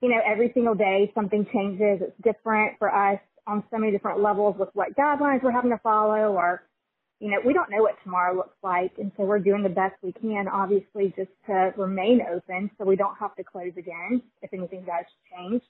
You 0.00 0.08
know, 0.08 0.20
every 0.26 0.50
single 0.54 0.74
day 0.74 1.10
something 1.14 1.46
changes. 1.52 2.00
It's 2.02 2.16
different 2.22 2.78
for 2.78 2.92
us 2.92 3.20
on 3.46 3.62
so 3.70 3.78
many 3.78 3.92
different 3.92 4.20
levels 4.20 4.56
with 4.58 4.68
what 4.74 4.96
guidelines 4.96 5.42
we're 5.42 5.52
having 5.52 5.70
to 5.70 5.78
follow 5.78 6.32
or, 6.32 6.64
you 7.20 7.30
know, 7.30 7.38
we 7.44 7.52
don't 7.52 7.70
know 7.70 7.82
what 7.82 7.96
tomorrow 8.02 8.36
looks 8.36 8.56
like. 8.62 8.92
And 8.98 9.10
so 9.16 9.24
we're 9.24 9.38
doing 9.38 9.62
the 9.62 9.68
best 9.68 9.94
we 10.02 10.12
can, 10.12 10.46
obviously, 10.48 11.12
just 11.16 11.30
to 11.46 11.72
remain 11.76 12.22
open 12.22 12.70
so 12.78 12.84
we 12.84 12.96
don't 12.96 13.16
have 13.18 13.34
to 13.36 13.44
close 13.44 13.72
again 13.76 14.22
if 14.42 14.52
anything 14.52 14.80
does 14.80 15.04
change. 15.32 15.62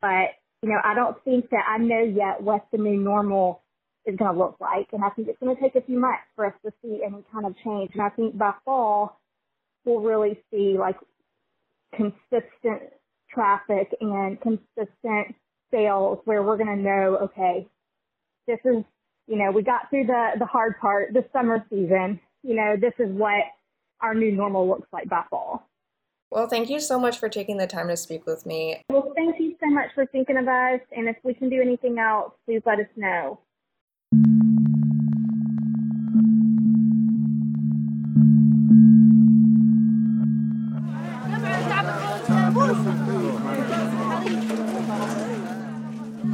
But, 0.00 0.30
you 0.64 0.70
know, 0.70 0.80
I 0.82 0.94
don't 0.94 1.22
think 1.24 1.50
that 1.50 1.62
I 1.68 1.76
know 1.76 2.00
yet 2.00 2.42
what 2.42 2.66
the 2.72 2.78
new 2.78 2.96
normal 2.96 3.60
is 4.06 4.16
going 4.16 4.32
to 4.32 4.38
look 4.38 4.56
like. 4.62 4.88
And 4.94 5.04
I 5.04 5.10
think 5.10 5.28
it's 5.28 5.38
going 5.38 5.54
to 5.54 5.60
take 5.60 5.74
a 5.74 5.84
few 5.84 6.00
months 6.00 6.22
for 6.34 6.46
us 6.46 6.54
to 6.64 6.72
see 6.80 7.00
any 7.04 7.22
kind 7.30 7.44
of 7.44 7.54
change. 7.62 7.90
And 7.92 8.00
I 8.00 8.08
think 8.08 8.38
by 8.38 8.52
fall, 8.64 9.20
we'll 9.84 10.00
really 10.00 10.40
see 10.50 10.76
like 10.78 10.96
consistent 11.94 12.94
traffic 13.30 13.94
and 14.00 14.40
consistent 14.40 15.36
sales 15.70 16.20
where 16.24 16.42
we're 16.42 16.56
going 16.56 16.74
to 16.74 16.82
know, 16.82 17.18
okay, 17.24 17.68
this 18.46 18.58
is, 18.64 18.84
you 19.26 19.36
know, 19.36 19.50
we 19.50 19.62
got 19.62 19.90
through 19.90 20.06
the, 20.06 20.30
the 20.38 20.46
hard 20.46 20.80
part, 20.80 21.12
the 21.12 21.26
summer 21.30 21.62
season, 21.68 22.18
you 22.42 22.56
know, 22.56 22.76
this 22.80 22.94
is 22.98 23.12
what 23.12 23.44
our 24.00 24.14
new 24.14 24.32
normal 24.32 24.66
looks 24.66 24.88
like 24.94 25.10
by 25.10 25.24
fall. 25.28 25.68
Well, 26.34 26.48
thank 26.48 26.68
you 26.68 26.80
so 26.80 26.98
much 26.98 27.18
for 27.18 27.28
taking 27.28 27.58
the 27.58 27.66
time 27.68 27.86
to 27.86 27.96
speak 27.96 28.26
with 28.26 28.44
me. 28.44 28.82
Well, 28.90 29.12
thank 29.14 29.38
you 29.38 29.54
so 29.60 29.70
much 29.70 29.90
for 29.94 30.04
thinking 30.06 30.36
of 30.36 30.48
us. 30.48 30.80
And 30.90 31.08
if 31.08 31.14
we 31.22 31.32
can 31.32 31.48
do 31.48 31.60
anything 31.60 31.96
else, 32.00 32.32
please 32.44 32.60
let 32.66 32.80
us 32.80 32.88
know. 32.96 33.38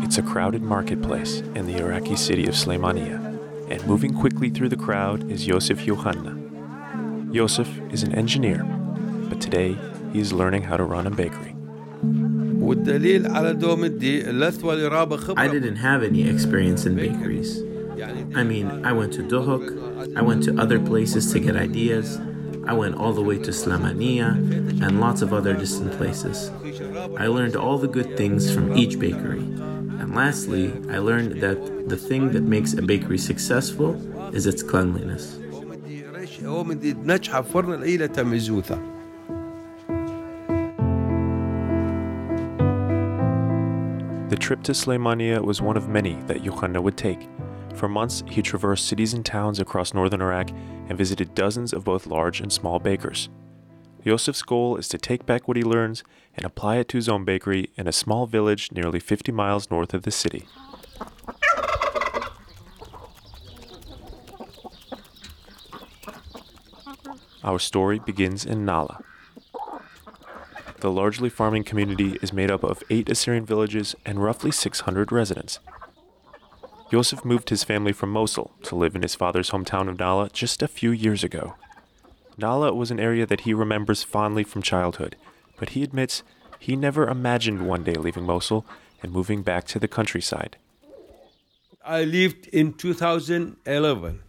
It's 0.03 0.17
a 0.17 0.23
crowded 0.23 0.63
marketplace 0.63 1.41
in 1.55 1.67
the 1.67 1.77
Iraqi 1.77 2.17
city 2.17 2.47
of 2.47 2.55
Slemania, 2.55 3.19
and 3.71 3.87
moving 3.87 4.15
quickly 4.15 4.49
through 4.49 4.71
the 4.71 4.77
crowd 4.77 5.31
is 5.31 5.47
Yosef 5.47 5.85
Yohanna. 5.85 6.39
Yosef 7.35 7.69
is 7.93 8.03
an 8.03 8.15
engineer, 8.15 8.65
but 9.31 9.40
today 9.40 9.79
he's 10.12 10.33
learning 10.33 10.62
how 10.62 10.77
to 10.77 10.85
run 10.85 11.07
a 11.07 11.11
bakery. 11.11 11.55
I 15.38 15.49
didn't 15.49 15.77
have 15.77 16.03
any 16.03 16.29
experience 16.29 16.85
in 16.85 16.95
bakeries. 16.97 17.62
I 18.35 18.43
mean, 18.45 18.85
I 18.85 18.93
went 18.93 19.12
to 19.14 19.23
Duhok, 19.23 20.16
I 20.16 20.23
went 20.23 20.45
to 20.45 20.59
other 20.61 20.79
places 20.79 21.33
to 21.33 21.40
get 21.40 21.57
ideas, 21.57 22.21
I 22.66 22.75
went 22.75 22.97
all 22.97 23.12
the 23.12 23.23
way 23.23 23.38
to 23.38 23.51
Slamania 23.51 24.35
and 24.85 25.01
lots 25.01 25.23
of 25.23 25.33
other 25.33 25.55
distant 25.55 25.93
places. 25.93 26.51
I 27.19 27.27
learned 27.27 27.57
all 27.57 27.79
the 27.79 27.88
good 27.88 28.16
things 28.16 28.53
from 28.55 28.77
each 28.77 28.99
bakery. 28.99 29.40
And 29.40 30.14
lastly, 30.14 30.73
I 30.90 30.99
learned 30.99 31.40
that 31.40 31.88
the 31.88 31.97
thing 31.97 32.33
that 32.33 32.43
makes 32.43 32.73
a 32.75 32.83
bakery 32.83 33.19
successful 33.19 33.95
is 34.35 34.47
its 34.47 34.62
cleanliness. 34.62 35.38
Trip 44.40 44.62
to 44.64 44.72
Slemania 44.72 45.40
was 45.40 45.61
one 45.61 45.76
of 45.76 45.88
many 45.88 46.14
that 46.22 46.42
Yohanna 46.42 46.81
would 46.81 46.96
take. 46.96 47.29
For 47.74 47.88
months, 47.88 48.24
he 48.26 48.42
traversed 48.42 48.88
cities 48.88 49.14
and 49.14 49.24
towns 49.24 49.61
across 49.61 49.94
northern 49.94 50.22
Iraq 50.22 50.50
and 50.88 50.98
visited 50.98 51.35
dozens 51.35 51.72
of 51.72 51.85
both 51.85 52.07
large 52.07 52.40
and 52.40 52.53
small 52.53 52.79
bakers. 52.79 53.29
Yosef's 54.03 54.42
goal 54.42 54.76
is 54.76 54.88
to 54.88 54.98
take 54.98 55.26
back 55.26 55.46
what 55.46 55.59
he 55.59 55.62
learns 55.62 56.03
and 56.35 56.46
apply 56.46 56.76
it 56.76 56.88
to 56.88 56.96
his 56.96 57.09
own 57.09 57.24
bakery 57.24 57.70
in 57.76 57.87
a 57.87 57.92
small 57.92 58.26
village 58.26 58.72
nearly 58.72 58.98
50 58.98 59.31
miles 59.31 59.70
north 59.70 59.92
of 59.92 60.03
the 60.03 60.11
city. 60.11 60.46
Our 67.44 67.59
story 67.59 67.98
begins 67.98 68.44
in 68.44 68.64
Nala. 68.64 69.03
The 70.81 70.90
largely 70.90 71.29
farming 71.29 71.64
community 71.64 72.16
is 72.23 72.33
made 72.33 72.51
up 72.51 72.64
of 72.64 72.83
eight 72.88 73.11
Assyrian 73.11 73.45
villages 73.45 73.95
and 74.07 74.23
roughly 74.23 74.51
600 74.51 75.12
residents. 75.12 75.59
Yosef 76.90 77.23
moved 77.23 77.51
his 77.51 77.64
family 77.64 77.93
from 77.93 78.11
Mosul 78.11 78.51
to 78.62 78.75
live 78.75 78.97
in 78.97 79.03
his 79.03 79.14
father's 79.14 79.51
hometown 79.51 79.88
of 79.88 79.99
Nala 79.99 80.31
just 80.31 80.62
a 80.62 80.69
few 80.69 80.90
years 80.90 81.23
ago. 81.23 81.55
Nala 82.38 82.73
was 82.73 82.90
an 82.90 82.99
area 82.99 83.27
that 83.27 83.43
he 83.43 83.53
remembers 83.53 84.03
fondly 84.03 84.43
from 84.43 84.62
childhood, 84.62 85.16
but 85.59 85.71
he 85.71 85.83
admits 85.83 86.23
he 86.59 86.77
never 86.77 87.07
imagined 87.07 87.69
one 87.69 87.85
day 87.85 87.95
leaving 87.95 88.25
Mosul 88.25 88.64
and 89.03 89.12
moving 89.12 89.43
back 89.43 89.66
to 89.66 89.79
the 89.79 89.88
countryside. 89.88 90.57
I 91.85 92.05
lived 92.05 92.47
in 92.49 92.73
2011 92.73 94.21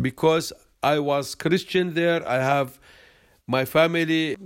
because 0.00 0.52
I 0.82 0.98
was 0.98 1.34
Christian 1.34 1.92
there. 1.92 2.26
I 2.26 2.36
have 2.36 2.78
my 3.48 3.64
family. 3.64 4.36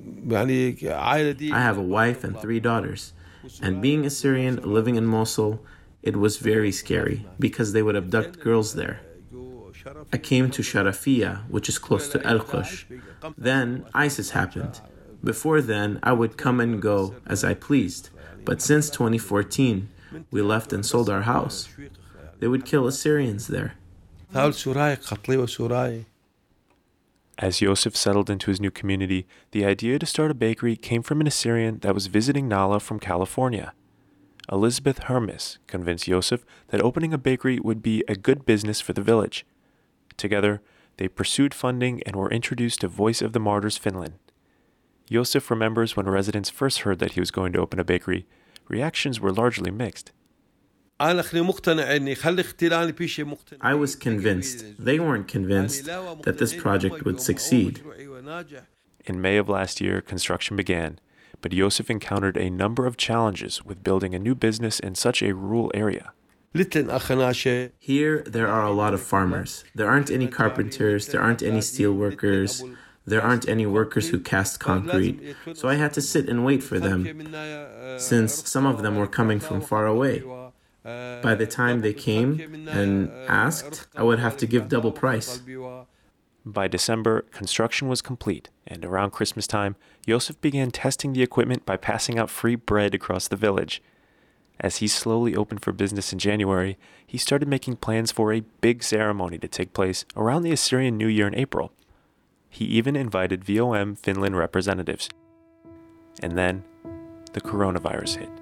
I 1.52 1.60
have 1.60 1.76
a 1.76 1.82
wife 1.82 2.24
and 2.24 2.38
three 2.40 2.60
daughters. 2.60 3.12
And 3.60 3.82
being 3.82 4.06
Assyrian, 4.06 4.56
living 4.62 4.94
in 4.94 5.04
Mosul, 5.04 5.60
it 6.02 6.16
was 6.16 6.38
very 6.38 6.72
scary 6.72 7.26
because 7.38 7.72
they 7.72 7.82
would 7.82 7.96
abduct 7.96 8.40
girls 8.40 8.74
there. 8.74 9.00
I 10.12 10.18
came 10.18 10.50
to 10.52 10.62
Sharafiya, 10.62 11.48
which 11.50 11.68
is 11.68 11.78
close 11.78 12.08
to 12.10 12.24
El 12.24 12.40
Qush. 12.40 12.84
Then 13.36 13.84
ISIS 13.92 14.30
happened. 14.30 14.80
Before 15.24 15.60
then, 15.60 15.98
I 16.02 16.12
would 16.12 16.36
come 16.36 16.60
and 16.60 16.80
go 16.80 17.16
as 17.26 17.42
I 17.44 17.54
pleased. 17.54 18.10
But 18.44 18.62
since 18.62 18.88
2014, 18.90 19.88
we 20.30 20.42
left 20.42 20.72
and 20.72 20.86
sold 20.86 21.10
our 21.10 21.22
house. 21.22 21.68
They 22.38 22.46
would 22.46 22.64
kill 22.64 22.86
Assyrians 22.86 23.48
there. 23.48 23.74
As 27.42 27.60
Yosef 27.60 27.96
settled 27.96 28.30
into 28.30 28.52
his 28.52 28.60
new 28.60 28.70
community, 28.70 29.26
the 29.50 29.64
idea 29.64 29.98
to 29.98 30.06
start 30.06 30.30
a 30.30 30.34
bakery 30.34 30.76
came 30.76 31.02
from 31.02 31.20
an 31.20 31.26
Assyrian 31.26 31.80
that 31.80 31.92
was 31.92 32.06
visiting 32.06 32.46
Nala 32.46 32.78
from 32.78 33.00
California. 33.00 33.74
Elizabeth 34.50 35.00
Hermes 35.00 35.58
convinced 35.66 36.06
Yosef 36.06 36.44
that 36.68 36.80
opening 36.80 37.12
a 37.12 37.18
bakery 37.18 37.58
would 37.58 37.82
be 37.82 38.04
a 38.06 38.14
good 38.14 38.46
business 38.46 38.80
for 38.80 38.92
the 38.92 39.02
village. 39.02 39.44
Together, 40.16 40.62
they 40.98 41.08
pursued 41.08 41.52
funding 41.52 42.00
and 42.04 42.14
were 42.14 42.30
introduced 42.30 42.82
to 42.82 42.86
Voice 42.86 43.20
of 43.20 43.32
the 43.32 43.40
Martyrs 43.40 43.76
Finland. 43.76 44.14
Yosef 45.08 45.50
remembers 45.50 45.96
when 45.96 46.06
residents 46.06 46.48
first 46.48 46.82
heard 46.82 47.00
that 47.00 47.14
he 47.14 47.20
was 47.20 47.32
going 47.32 47.52
to 47.54 47.60
open 47.60 47.80
a 47.80 47.84
bakery, 47.84 48.24
reactions 48.68 49.18
were 49.18 49.32
largely 49.32 49.72
mixed. 49.72 50.12
I 53.60 53.74
was 53.74 53.96
convinced, 53.96 54.64
they 54.78 55.00
weren't 55.00 55.26
convinced, 55.26 55.86
that 55.86 56.36
this 56.38 56.54
project 56.54 57.04
would 57.04 57.20
succeed. 57.20 57.82
In 59.04 59.20
May 59.20 59.36
of 59.36 59.48
last 59.48 59.80
year, 59.80 60.00
construction 60.00 60.56
began, 60.56 61.00
but 61.40 61.52
Yosef 61.52 61.90
encountered 61.90 62.36
a 62.36 62.48
number 62.48 62.86
of 62.86 62.96
challenges 62.96 63.64
with 63.64 63.82
building 63.82 64.14
a 64.14 64.20
new 64.20 64.36
business 64.36 64.78
in 64.78 64.94
such 64.94 65.22
a 65.22 65.34
rural 65.34 65.72
area. 65.74 66.12
Here, 67.80 68.22
there 68.24 68.46
are 68.46 68.64
a 68.64 68.70
lot 68.70 68.94
of 68.94 69.02
farmers. 69.02 69.64
There 69.74 69.88
aren't 69.88 70.08
any 70.08 70.28
carpenters, 70.28 71.08
there 71.08 71.20
aren't 71.20 71.42
any 71.42 71.62
steel 71.62 71.92
workers, 71.94 72.62
there 73.04 73.20
aren't 73.20 73.48
any 73.48 73.66
workers 73.66 74.10
who 74.10 74.20
cast 74.20 74.60
concrete, 74.60 75.34
so 75.54 75.68
I 75.68 75.74
had 75.74 75.92
to 75.94 76.00
sit 76.00 76.28
and 76.28 76.44
wait 76.44 76.62
for 76.62 76.78
them, 76.78 77.00
since 77.98 78.48
some 78.48 78.66
of 78.66 78.82
them 78.82 78.94
were 78.94 79.08
coming 79.08 79.40
from 79.40 79.60
far 79.60 79.86
away. 79.86 80.22
By 80.84 81.34
the 81.34 81.46
time 81.46 81.80
they 81.80 81.92
came 81.92 82.68
and 82.68 83.10
asked, 83.28 83.86
I 83.96 84.02
would 84.02 84.18
have 84.18 84.36
to 84.38 84.46
give 84.46 84.68
double 84.68 84.92
price. 84.92 85.40
By 86.44 86.66
December, 86.66 87.22
construction 87.30 87.86
was 87.88 88.02
complete, 88.02 88.48
and 88.66 88.84
around 88.84 89.12
Christmas 89.12 89.46
time, 89.46 89.76
Yosef 90.06 90.40
began 90.40 90.72
testing 90.72 91.12
the 91.12 91.22
equipment 91.22 91.64
by 91.64 91.76
passing 91.76 92.18
out 92.18 92.30
free 92.30 92.56
bread 92.56 92.94
across 92.94 93.28
the 93.28 93.36
village. 93.36 93.80
As 94.58 94.78
he 94.78 94.88
slowly 94.88 95.36
opened 95.36 95.62
for 95.62 95.72
business 95.72 96.12
in 96.12 96.18
January, 96.18 96.78
he 97.06 97.16
started 97.16 97.48
making 97.48 97.76
plans 97.76 98.10
for 98.10 98.32
a 98.32 98.44
big 98.60 98.82
ceremony 98.82 99.38
to 99.38 99.48
take 99.48 99.72
place 99.72 100.04
around 100.16 100.42
the 100.42 100.52
Assyrian 100.52 100.96
New 100.96 101.06
Year 101.06 101.28
in 101.28 101.34
April. 101.34 101.72
He 102.50 102.64
even 102.64 102.96
invited 102.96 103.44
VOM 103.44 103.94
Finland 103.94 104.36
representatives. 104.36 105.08
And 106.22 106.36
then 106.36 106.64
the 107.32 107.40
coronavirus 107.40 108.16
hit. 108.18 108.41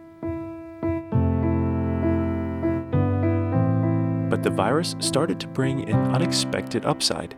But 4.30 4.44
the 4.44 4.50
virus 4.50 4.94
started 5.00 5.40
to 5.40 5.48
bring 5.48 5.90
an 5.90 6.14
unexpected 6.14 6.86
upside. 6.86 7.34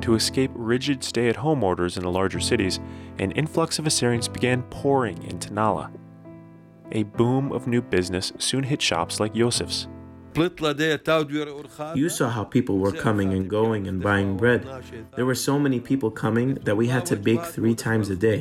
To 0.00 0.14
escape 0.14 0.50
rigid 0.54 1.04
stay 1.04 1.28
at 1.28 1.36
home 1.36 1.62
orders 1.62 1.96
in 1.96 2.02
the 2.02 2.10
larger 2.10 2.40
cities, 2.40 2.80
an 3.18 3.30
influx 3.32 3.78
of 3.78 3.86
Assyrians 3.86 4.26
began 4.26 4.62
pouring 4.64 5.22
into 5.22 5.52
Nala. 5.52 5.92
A 6.92 7.04
boom 7.04 7.52
of 7.52 7.66
new 7.66 7.82
business 7.82 8.32
soon 8.38 8.64
hit 8.64 8.82
shops 8.82 9.20
like 9.20 9.36
Yosef's. 9.36 9.86
You 10.34 12.08
saw 12.08 12.30
how 12.30 12.44
people 12.44 12.78
were 12.78 12.92
coming 12.92 13.34
and 13.34 13.48
going 13.48 13.86
and 13.86 14.02
buying 14.02 14.36
bread. 14.36 14.66
There 15.14 15.26
were 15.26 15.34
so 15.34 15.58
many 15.58 15.78
people 15.78 16.10
coming 16.10 16.54
that 16.54 16.74
we 16.74 16.88
had 16.88 17.04
to 17.06 17.16
bake 17.16 17.44
three 17.44 17.74
times 17.74 18.08
a 18.08 18.16
day. 18.16 18.40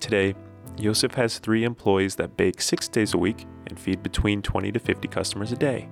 Today, 0.00 0.34
Yosef 0.78 1.14
has 1.14 1.38
three 1.38 1.64
employees 1.64 2.16
that 2.16 2.36
bake 2.36 2.60
six 2.60 2.88
days 2.88 3.14
a 3.14 3.18
week 3.18 3.46
and 3.66 3.78
feed 3.78 4.02
between 4.02 4.42
20 4.42 4.72
to 4.72 4.78
50 4.78 5.08
customers 5.08 5.52
a 5.52 5.56
day. 5.56 5.88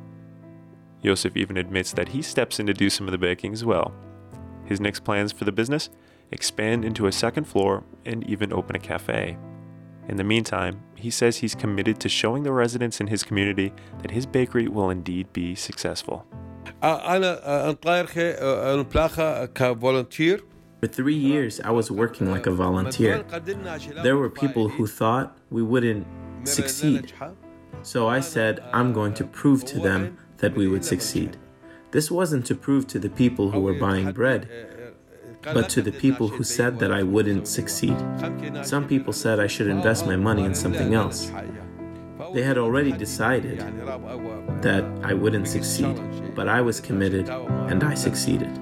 Yosef 1.02 1.36
even 1.36 1.56
admits 1.56 1.92
that 1.92 2.08
he 2.08 2.22
steps 2.22 2.60
in 2.60 2.66
to 2.66 2.74
do 2.74 2.90
some 2.90 3.06
of 3.06 3.12
the 3.12 3.18
baking 3.18 3.52
as 3.52 3.64
well. 3.64 3.94
His 4.64 4.80
next 4.80 5.04
plans 5.04 5.32
for 5.32 5.44
the 5.44 5.52
business 5.52 5.90
expand 6.30 6.84
into 6.84 7.06
a 7.06 7.12
second 7.12 7.44
floor 7.44 7.84
and 8.04 8.26
even 8.28 8.52
open 8.52 8.76
a 8.76 8.78
cafe. 8.78 9.36
In 10.08 10.16
the 10.16 10.24
meantime, 10.24 10.82
he 10.94 11.10
says 11.10 11.36
he's 11.36 11.54
committed 11.54 12.00
to 12.00 12.08
showing 12.08 12.42
the 12.42 12.52
residents 12.52 13.00
in 13.00 13.06
his 13.06 13.22
community 13.22 13.72
that 14.02 14.10
his 14.10 14.26
bakery 14.26 14.68
will 14.68 14.90
indeed 14.90 15.32
be 15.32 15.54
successful. 15.54 16.26
For 20.80 20.86
three 20.86 21.14
years, 21.14 21.60
I 21.60 21.70
was 21.72 21.90
working 21.90 22.30
like 22.30 22.46
a 22.46 22.50
volunteer. 22.50 23.22
There 24.02 24.16
were 24.16 24.30
people 24.30 24.68
who 24.68 24.86
thought 24.86 25.36
we 25.50 25.62
wouldn't 25.62 26.06
succeed. 26.44 27.12
So 27.82 28.08
I 28.08 28.20
said, 28.20 28.60
I'm 28.72 28.94
going 28.94 29.12
to 29.14 29.24
prove 29.24 29.64
to 29.66 29.78
them 29.78 30.16
that 30.38 30.56
we 30.56 30.68
would 30.68 30.84
succeed. 30.84 31.36
This 31.90 32.10
wasn't 32.10 32.46
to 32.46 32.54
prove 32.54 32.86
to 32.88 32.98
the 32.98 33.10
people 33.10 33.50
who 33.50 33.60
were 33.60 33.74
buying 33.74 34.12
bread, 34.12 34.48
but 35.42 35.68
to 35.70 35.82
the 35.82 35.92
people 35.92 36.28
who 36.28 36.42
said 36.42 36.78
that 36.78 36.92
I 36.92 37.02
wouldn't 37.02 37.46
succeed. 37.46 37.96
Some 38.62 38.88
people 38.88 39.12
said 39.12 39.38
I 39.38 39.48
should 39.48 39.66
invest 39.66 40.06
my 40.06 40.16
money 40.16 40.44
in 40.44 40.54
something 40.54 40.94
else. 40.94 41.30
They 42.34 42.42
had 42.42 42.58
already 42.58 42.92
decided 42.92 43.58
that 44.62 44.84
I 45.02 45.14
wouldn't 45.14 45.48
succeed, 45.48 45.98
but 46.34 46.48
I 46.48 46.60
was 46.60 46.80
committed 46.80 47.28
and 47.28 47.82
I 47.82 47.94
succeeded. 47.94 48.54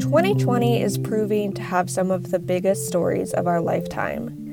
2020 0.00 0.80
is 0.80 0.96
proving 0.98 1.52
to 1.52 1.62
have 1.62 1.90
some 1.90 2.10
of 2.10 2.30
the 2.30 2.38
biggest 2.38 2.86
stories 2.86 3.32
of 3.32 3.46
our 3.46 3.60
lifetime, 3.60 4.43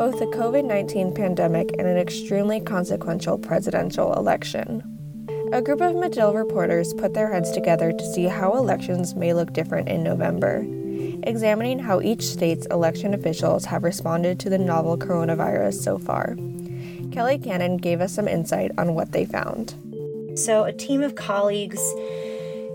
both 0.00 0.18
the 0.18 0.24
COVID 0.24 0.64
19 0.64 1.12
pandemic 1.12 1.72
and 1.78 1.86
an 1.86 1.98
extremely 1.98 2.58
consequential 2.58 3.36
presidential 3.36 4.14
election. 4.14 4.82
A 5.52 5.60
group 5.60 5.82
of 5.82 5.94
Medill 5.94 6.32
reporters 6.32 6.94
put 6.94 7.12
their 7.12 7.30
heads 7.30 7.50
together 7.50 7.92
to 7.92 8.12
see 8.14 8.24
how 8.24 8.56
elections 8.56 9.14
may 9.14 9.34
look 9.34 9.52
different 9.52 9.90
in 9.90 10.02
November, 10.02 10.64
examining 11.24 11.78
how 11.78 12.00
each 12.00 12.22
state's 12.22 12.64
election 12.68 13.12
officials 13.12 13.66
have 13.66 13.84
responded 13.84 14.40
to 14.40 14.48
the 14.48 14.56
novel 14.56 14.96
coronavirus 14.96 15.74
so 15.74 15.98
far. 15.98 16.34
Kelly 17.12 17.38
Cannon 17.38 17.76
gave 17.76 18.00
us 18.00 18.14
some 18.14 18.26
insight 18.26 18.70
on 18.78 18.94
what 18.94 19.12
they 19.12 19.26
found. 19.26 19.74
So, 20.34 20.64
a 20.64 20.72
team 20.72 21.02
of 21.02 21.14
colleagues 21.14 21.82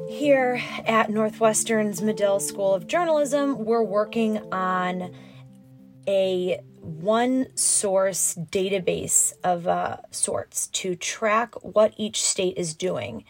here 0.08 0.62
at 0.86 1.10
Northwestern's 1.10 2.04
Medill 2.04 2.40
School 2.40 2.76
of 2.76 2.86
Journalism, 2.86 3.66
we're 3.66 3.82
working 3.82 4.38
on 4.54 5.12
a 6.08 6.60
one 6.86 7.48
source 7.56 8.36
database 8.36 9.34
of 9.44 9.68
uh, 9.68 9.98
sorts 10.12 10.68
to 10.68 10.96
track 10.96 11.56
what 11.64 11.94
each 11.98 12.22
state 12.22 12.58
is 12.58 12.74
doing 12.74 13.24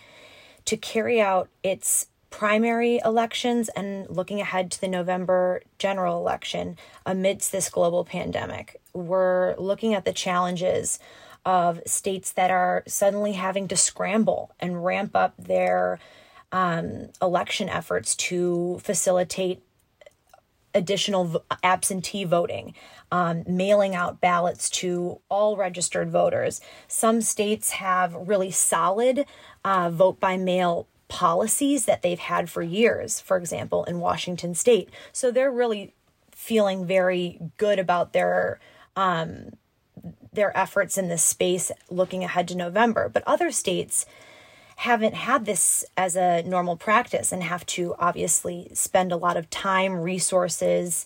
to 0.65 0.75
carry 0.75 1.21
out 1.21 1.49
its 1.63 2.07
primary 2.29 2.99
elections 3.05 3.69
and 3.69 4.09
looking 4.09 4.41
ahead 4.41 4.69
to 4.69 4.81
the 4.81 4.87
November 4.89 5.61
general 5.79 6.19
election 6.19 6.77
amidst 7.05 7.53
this 7.53 7.69
global 7.69 8.03
pandemic. 8.03 8.81
We're 8.93 9.55
looking 9.57 9.93
at 9.93 10.03
the 10.03 10.11
challenges 10.11 10.99
of 11.45 11.81
states 11.85 12.33
that 12.33 12.51
are 12.51 12.83
suddenly 12.87 13.33
having 13.33 13.69
to 13.69 13.77
scramble 13.77 14.51
and 14.59 14.83
ramp 14.83 15.15
up 15.15 15.33
their 15.37 15.99
um, 16.51 17.09
election 17.21 17.69
efforts 17.69 18.15
to 18.15 18.79
facilitate 18.83 19.61
additional 20.75 21.43
absentee 21.63 22.25
voting, 22.25 22.75
um, 23.11 23.43
mailing 23.47 23.95
out 23.95 24.21
ballots 24.21 24.69
to 24.69 25.19
all 25.29 25.57
registered 25.57 26.11
voters. 26.11 26.61
Some 26.87 27.21
states 27.21 27.71
have 27.71 28.13
really 28.13 28.51
solid 28.51 29.25
uh, 29.63 29.89
vote 29.89 30.19
by 30.19 30.37
mail 30.37 30.87
policies 31.07 31.85
that 31.85 32.01
they've 32.01 32.19
had 32.19 32.49
for 32.49 32.61
years, 32.61 33.19
for 33.19 33.37
example, 33.37 33.83
in 33.85 33.99
Washington 33.99 34.53
state. 34.53 34.89
So 35.11 35.31
they're 35.31 35.51
really 35.51 35.93
feeling 36.31 36.85
very 36.85 37.39
good 37.57 37.79
about 37.79 38.13
their. 38.13 38.59
Um, 38.95 39.51
their 40.31 40.55
efforts 40.57 40.97
in 40.97 41.07
this 41.07 41.23
space 41.23 41.71
looking 41.89 42.23
ahead 42.23 42.47
to 42.49 42.55
November. 42.55 43.09
But 43.09 43.23
other 43.25 43.51
states 43.51 44.05
haven't 44.75 45.15
had 45.15 45.45
this 45.45 45.85
as 45.95 46.15
a 46.15 46.43
normal 46.43 46.75
practice 46.75 47.31
and 47.31 47.43
have 47.43 47.65
to 47.65 47.95
obviously 47.97 48.69
spend 48.73 49.11
a 49.11 49.17
lot 49.17 49.37
of 49.37 49.49
time, 49.49 49.95
resources, 49.95 51.05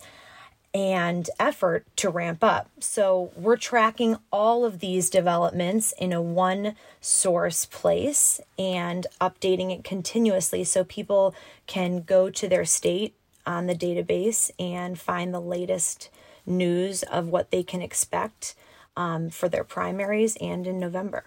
and 0.74 1.30
effort 1.40 1.86
to 1.96 2.10
ramp 2.10 2.44
up. 2.44 2.70
So 2.80 3.32
we're 3.36 3.58
tracking 3.58 4.18
all 4.32 4.66
of 4.66 4.80
these 4.80 5.10
developments 5.10 5.94
in 5.98 6.14
a 6.14 6.22
one 6.22 6.76
source 7.02 7.66
place 7.66 8.40
and 8.58 9.08
updating 9.20 9.72
it 9.72 9.84
continuously 9.84 10.64
so 10.64 10.84
people 10.84 11.34
can 11.66 12.02
go 12.02 12.30
to 12.30 12.48
their 12.48 12.66
state 12.66 13.16
on 13.46 13.66
the 13.66 13.76
database 13.76 14.52
and 14.60 15.00
find 15.00 15.34
the 15.34 15.42
latest 15.42 16.10
news 16.46 17.04
of 17.04 17.30
what 17.30 17.50
they 17.52 17.64
can 17.64 17.82
expect 17.82 18.54
um, 18.96 19.30
for 19.30 19.50
their 19.50 19.64
primaries 19.64 20.38
and 20.40 20.68
in 20.68 20.80
November. 20.80 21.26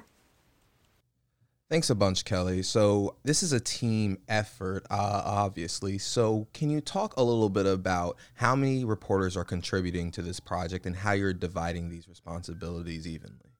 Thanks 1.72 1.88
a 1.88 1.94
bunch, 1.94 2.26
Kelly. 2.26 2.62
So, 2.62 3.16
this 3.24 3.42
is 3.42 3.54
a 3.54 3.58
team 3.58 4.18
effort, 4.28 4.84
uh, 4.90 5.22
obviously. 5.24 5.96
So, 5.96 6.46
can 6.52 6.68
you 6.68 6.82
talk 6.82 7.16
a 7.16 7.22
little 7.22 7.48
bit 7.48 7.64
about 7.64 8.18
how 8.34 8.54
many 8.54 8.84
reporters 8.84 9.38
are 9.38 9.44
contributing 9.44 10.10
to 10.10 10.20
this 10.20 10.38
project 10.38 10.84
and 10.84 10.96
how 10.96 11.12
you're 11.12 11.32
dividing 11.32 11.88
these 11.88 12.06
responsibilities 12.06 13.08
evenly? 13.08 13.56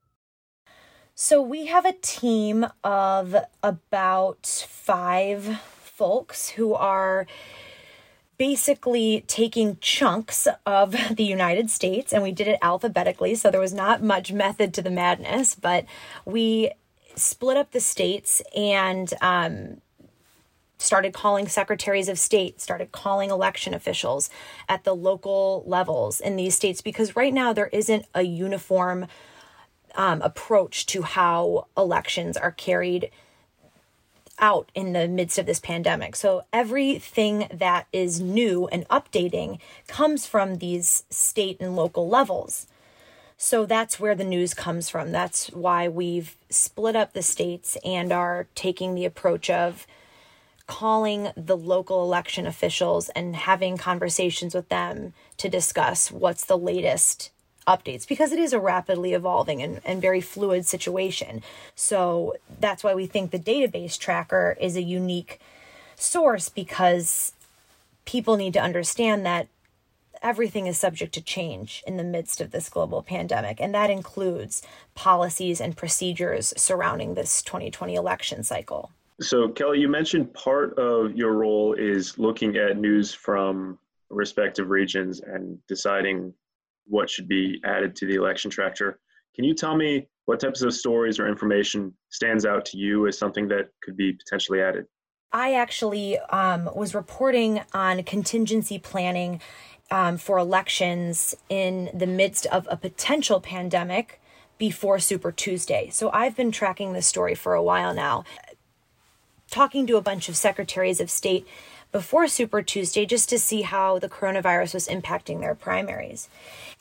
So, 1.15 1.41
we 1.41 1.65
have 1.69 1.87
a 1.87 1.95
team 2.03 2.67
of 2.85 3.35
about 3.63 4.45
five 4.69 5.59
folks 5.83 6.51
who 6.51 6.75
are 6.75 7.27
basically 8.37 9.25
taking 9.27 9.79
chunks 9.81 10.49
of 10.67 10.95
the 11.17 11.25
United 11.25 11.71
States, 11.71 12.13
and 12.13 12.23
we 12.23 12.33
did 12.33 12.47
it 12.47 12.59
alphabetically, 12.61 13.37
so 13.37 13.51
there 13.51 13.61
was 13.61 13.73
not 13.73 14.03
much 14.03 14.33
method 14.33 14.75
to 14.75 14.83
the 14.83 14.91
madness, 14.91 15.55
but 15.55 15.87
we 16.27 16.73
split 17.17 17.57
up 17.57 17.73
the 17.73 17.81
states 17.81 18.43
and 18.55 19.13
um, 19.21 19.81
started 20.79 21.13
calling 21.13 21.49
secretaries 21.49 22.09
of 22.09 22.19
state, 22.19 22.61
started 22.61 22.93
calling 22.93 23.31
election 23.31 23.75
officials 23.75 24.31
at 24.69 24.85
the 24.85 24.95
local 24.95 25.63
levels 25.67 26.21
in 26.21 26.37
these 26.37 26.55
states 26.55 26.81
because 26.81 27.17
right 27.17 27.33
now 27.33 27.53
there 27.53 27.69
isn't 27.69 28.05
a 28.15 28.23
uniform 28.23 29.07
um, 29.95 30.23
approach 30.23 30.87
to 30.87 31.03
how 31.03 31.67
elections 31.77 32.37
are 32.37 32.53
carried 32.53 33.11
out 34.39 34.71
in 34.75 34.93
the 34.93 35.07
midst 35.07 35.39
of 35.39 35.47
this 35.47 35.61
pandemic. 35.61 36.17
So 36.17 36.43
everything 36.53 37.47
that 37.53 37.87
is 37.93 38.21
new 38.21 38.67
and 38.69 38.89
updating 38.89 39.61
comes 39.87 40.27
from 40.27 40.57
these 40.57 41.05
state 41.11 41.59
and 41.61 41.77
local 41.77 42.09
levels. 42.09 42.67
So 43.45 43.67
that's 43.67 43.99
where 43.99 44.15
the 44.15 44.23
news 44.23 44.55
comes 44.55 44.89
from. 44.89 45.11
That's 45.11 45.49
why 45.49 45.89
we've 45.89 46.37
split 46.49 46.95
up 46.95 47.13
the 47.13 47.25
states 47.25 47.77
and 47.85 48.13
are 48.13 48.47
taking 48.55 48.95
the 48.95 49.05
approach 49.05 49.51
of 49.51 49.85
calling 50.69 51.33
the 51.37 51.57
local 51.57 52.05
election 52.05 52.47
officials 52.47 53.09
and 53.09 53.35
having 53.35 53.77
conversations 53.77 54.55
with 54.55 54.69
them 54.69 55.13
to 55.39 55.49
discuss 55.49 56.13
what's 56.13 56.45
the 56.45 56.57
latest 56.57 57.33
updates 57.67 58.07
because 58.07 58.31
it 58.31 58.39
is 58.39 58.53
a 58.53 58.61
rapidly 58.61 59.13
evolving 59.13 59.61
and, 59.61 59.81
and 59.85 60.01
very 60.01 60.21
fluid 60.21 60.65
situation. 60.65 61.43
So 61.75 62.37
that's 62.61 62.85
why 62.85 62.95
we 62.95 63.07
think 63.07 63.33
the 63.33 63.41
database 63.41 63.99
tracker 63.99 64.57
is 64.61 64.77
a 64.77 64.83
unique 64.83 65.41
source 65.97 66.49
because 66.49 67.33
people 68.05 68.37
need 68.37 68.53
to 68.53 68.63
understand 68.63 69.27
that 69.27 69.49
everything 70.23 70.67
is 70.67 70.79
subject 70.79 71.13
to 71.15 71.21
change 71.21 71.83
in 71.87 71.97
the 71.97 72.05
midst 72.05 72.41
of 72.41 72.51
this 72.51 72.69
global 72.69 73.03
pandemic, 73.03 73.61
and 73.61 73.75
that 73.75 73.91
includes 73.91 74.63
policies 74.95 75.61
and 75.61 75.77
procedures 75.77 76.55
surrounding 76.57 77.15
this 77.15 77.43
2020 77.43 77.95
election 77.95 78.43
cycle. 78.43 78.91
So, 79.21 79.49
Kelly, 79.49 79.79
you 79.81 79.89
mentioned 79.89 80.33
part 80.35 80.79
of 80.79 81.15
your 81.15 81.33
role 81.33 81.75
is 81.75 82.19
looking 82.19 82.57
at 82.57 82.79
news 82.79 83.13
from 83.13 83.79
respective 84.11 84.71
regions 84.71 85.21
and 85.21 85.59
deciding 85.69 86.33
what 86.87 87.09
should 87.09 87.29
be 87.29 87.61
added 87.65 87.95
to 87.97 88.07
the 88.07 88.15
election 88.15 88.51
tracker. 88.51 88.99
Can 89.35 89.45
you 89.45 89.55
tell 89.55 89.77
me 89.77 90.09
what 90.27 90.41
types 90.41 90.63
of 90.63 90.75
stories 90.75 91.19
or 91.19 91.27
information 91.27 91.95
stands 92.11 92.45
out 92.45 92.65
to 92.67 92.77
you 92.77 93.07
as 93.07 93.19
something 93.19 93.49
that 93.49 93.69
could 93.83 93.97
be 93.97 94.13
potentially 94.13 94.61
added? 94.61 94.87
I 95.33 95.55
actually 95.55 96.19
um, 96.19 96.69
was 96.75 96.95
reporting 96.95 97.63
on 97.73 98.03
contingency 98.03 98.79
planning 98.79 99.41
um, 99.93 100.17
for 100.17 100.39
elections 100.39 101.37
in 101.51 101.91
the 101.93 102.07
midst 102.07 102.47
of 102.47 102.67
a 102.71 102.79
potential 102.79 103.41
pandemic 103.41 104.21
before 104.57 104.99
Super 104.99 105.31
Tuesday. 105.31 105.91
So 105.93 106.11
I've 106.13 106.35
been 106.35 106.51
tracking 106.51 106.95
this 106.95 107.07
story 107.07 107.35
for 107.35 107.53
a 107.53 107.63
while 107.63 107.93
now, 107.93 108.25
talking 109.51 109.87
to 109.87 109.99
a 109.99 110.03
bunch 110.03 110.31
of 110.31 110.37
secretaries 110.37 110.99
of 110.99 111.11
state 111.11 111.47
before 111.93 112.27
Super 112.27 112.63
Tuesday 112.63 113.05
just 113.05 113.29
to 113.29 113.39
see 113.39 113.63
how 113.63 113.99
the 113.99 114.09
coronavirus 114.09 114.73
was 114.73 114.89
impacting 114.89 115.41
their 115.41 115.55
primaries. 115.55 116.31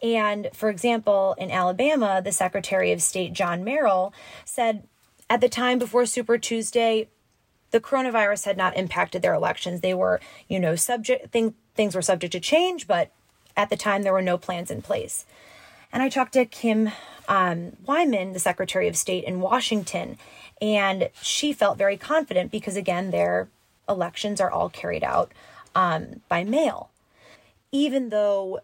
And 0.02 0.48
for 0.54 0.70
example, 0.70 1.36
in 1.38 1.52
Alabama, 1.52 2.22
the 2.24 2.32
Secretary 2.32 2.94
of 2.94 3.02
State, 3.02 3.34
John 3.34 3.62
Merrill, 3.62 4.14
said 4.46 4.88
at 5.30 5.42
the 5.42 5.50
time 5.50 5.80
before 5.80 6.06
Super 6.06 6.38
Tuesday, 6.38 7.10
the 7.72 7.82
coronavirus 7.82 8.46
had 8.46 8.58
not 8.58 8.78
impacted 8.78 9.22
their 9.22 9.34
elections. 9.34 9.82
They 9.82 9.94
were, 9.94 10.22
you 10.48 10.62
know, 10.62 10.76
subject 10.78 11.32
thing, 11.32 11.56
things 11.76 11.96
were 11.96 12.02
subject 12.02 12.34
to 12.34 12.40
change, 12.40 12.88
but 12.88 13.12
at 13.56 13.70
the 13.70 13.78
time 13.78 14.04
there 14.04 14.14
were 14.14 14.22
no 14.22 14.38
plans 14.38 14.72
in 14.72 14.82
place. 14.82 15.26
And 15.94 16.02
I 16.02 16.10
talked 16.10 16.34
to 16.34 16.46
Kim 16.46 16.92
um, 17.28 17.74
Wyman, 17.86 18.34
the 18.34 18.40
Secretary 18.40 18.88
of 18.88 18.96
State 18.96 19.24
in 19.24 19.42
Washington, 19.42 20.18
and 20.62 21.10
she 21.22 21.54
felt 21.54 21.78
very 21.78 21.98
confident 21.98 22.52
because 22.52 22.76
again, 22.76 23.12
their 23.12 23.48
elections 23.90 24.40
are 24.40 24.52
all 24.52 24.70
carried 24.70 25.04
out 25.04 25.32
um, 25.76 26.22
by 26.30 26.44
mail. 26.44 26.90
Even 27.72 28.10
though 28.10 28.60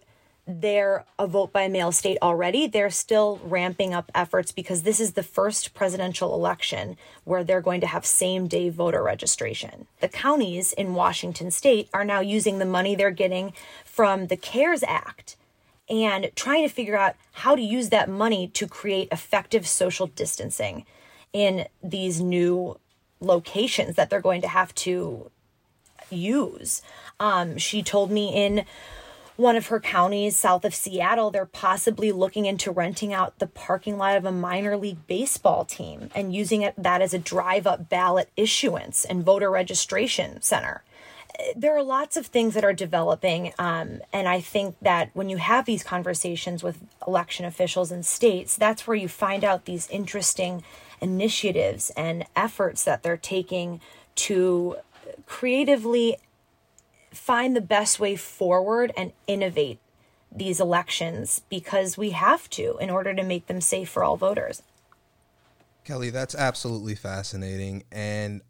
they're 0.47 1.03
a 1.19 1.27
vote 1.27 1.51
by 1.51 1.67
mail 1.67 1.91
state 1.91 2.17
already, 2.21 2.67
they're 2.67 2.89
still 2.89 3.39
ramping 3.43 3.93
up 3.93 4.09
efforts 4.15 4.53
because 4.53 4.83
this 4.83 4.99
is 4.99 5.13
the 5.13 5.23
first 5.23 5.73
presidential 5.73 6.33
election 6.33 6.95
where 7.25 7.43
they're 7.43 7.61
going 7.61 7.81
to 7.81 7.87
have 7.87 8.05
same 8.05 8.47
day 8.47 8.69
voter 8.69 9.03
registration. 9.03 9.87
The 9.99 10.07
counties 10.07 10.71
in 10.71 10.93
Washington 10.93 11.51
state 11.51 11.89
are 11.93 12.05
now 12.05 12.21
using 12.21 12.59
the 12.59 12.65
money 12.65 12.95
they're 12.95 13.11
getting 13.11 13.51
from 13.83 14.27
the 14.27 14.37
CARES 14.37 14.83
Act 14.83 15.35
and 15.89 16.31
trying 16.35 16.67
to 16.67 16.73
figure 16.73 16.97
out 16.97 17.15
how 17.33 17.55
to 17.55 17.61
use 17.61 17.89
that 17.89 18.09
money 18.09 18.47
to 18.47 18.67
create 18.67 19.09
effective 19.11 19.67
social 19.67 20.07
distancing 20.07 20.85
in 21.33 21.65
these 21.83 22.21
new 22.21 22.79
locations 23.19 23.95
that 23.95 24.09
they're 24.09 24.21
going 24.21 24.41
to 24.41 24.47
have 24.47 24.73
to 24.75 25.29
use. 26.09 26.81
Um, 27.19 27.57
she 27.57 27.83
told 27.83 28.11
me 28.11 28.33
in 28.33 28.65
one 29.37 29.55
of 29.55 29.67
her 29.67 29.79
counties 29.79 30.35
south 30.35 30.65
of 30.65 30.75
Seattle, 30.75 31.31
they're 31.31 31.45
possibly 31.45 32.11
looking 32.11 32.45
into 32.45 32.71
renting 32.71 33.13
out 33.13 33.37
the 33.39 33.47
parking 33.47 33.97
lot 33.97 34.17
of 34.17 34.25
a 34.25 34.31
minor 34.31 34.75
league 34.75 35.05
baseball 35.07 35.63
team 35.63 36.09
and 36.15 36.33
using 36.33 36.63
it 36.63 36.73
that 36.77 37.01
as 37.01 37.13
a 37.13 37.19
drive 37.19 37.65
up 37.67 37.87
ballot 37.87 38.29
issuance 38.35 39.05
and 39.05 39.23
voter 39.23 39.49
registration 39.49 40.41
center. 40.41 40.83
There 41.55 41.77
are 41.77 41.83
lots 41.83 42.17
of 42.17 42.25
things 42.25 42.55
that 42.55 42.63
are 42.63 42.73
developing, 42.73 43.53
um, 43.59 44.01
and 44.11 44.27
I 44.27 44.41
think 44.41 44.75
that 44.81 45.11
when 45.13 45.29
you 45.29 45.37
have 45.37 45.65
these 45.65 45.83
conversations 45.83 46.63
with 46.63 46.79
election 47.05 47.45
officials 47.45 47.91
in 47.91 48.01
states, 48.01 48.55
that's 48.55 48.87
where 48.87 48.97
you 48.97 49.07
find 49.07 49.43
out 49.43 49.65
these 49.65 49.87
interesting 49.89 50.63
initiatives 50.99 51.91
and 51.91 52.25
efforts 52.35 52.83
that 52.85 53.03
they're 53.03 53.17
taking 53.17 53.81
to 54.15 54.77
creatively 55.27 56.17
find 57.11 57.55
the 57.55 57.61
best 57.61 57.99
way 57.99 58.15
forward 58.15 58.91
and 58.97 59.13
innovate 59.27 59.79
these 60.31 60.59
elections 60.59 61.41
because 61.49 61.97
we 61.97 62.11
have 62.11 62.49
to 62.51 62.77
in 62.79 62.89
order 62.89 63.13
to 63.13 63.23
make 63.23 63.47
them 63.47 63.61
safe 63.61 63.89
for 63.89 64.03
all 64.03 64.17
voters. 64.17 64.61
Kelly, 65.83 66.09
that's 66.09 66.35
absolutely 66.35 66.95
fascinating. 66.95 67.83
And 67.91 68.41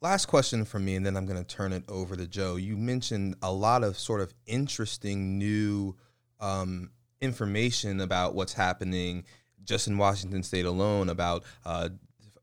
last 0.00 0.26
question 0.26 0.64
for 0.64 0.78
me, 0.78 0.94
and 0.94 1.04
then 1.04 1.16
I'm 1.16 1.26
going 1.26 1.42
to 1.42 1.56
turn 1.56 1.72
it 1.72 1.82
over 1.88 2.16
to 2.16 2.26
Joe. 2.26 2.56
You 2.56 2.76
mentioned 2.76 3.34
a 3.42 3.52
lot 3.52 3.82
of 3.82 3.98
sort 3.98 4.20
of 4.20 4.32
interesting 4.46 5.38
new 5.38 5.96
um, 6.40 6.90
information 7.20 8.00
about 8.00 8.34
what's 8.34 8.52
happening 8.52 9.24
just 9.64 9.88
in 9.88 9.98
Washington 9.98 10.42
state 10.42 10.64
alone 10.64 11.08
about 11.08 11.42
uh, 11.64 11.88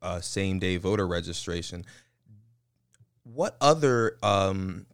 uh, 0.01 0.19
same 0.19 0.59
day 0.59 0.77
voter 0.77 1.07
registration. 1.07 1.85
What 3.23 3.57
other 3.59 4.17
um, 4.21 4.85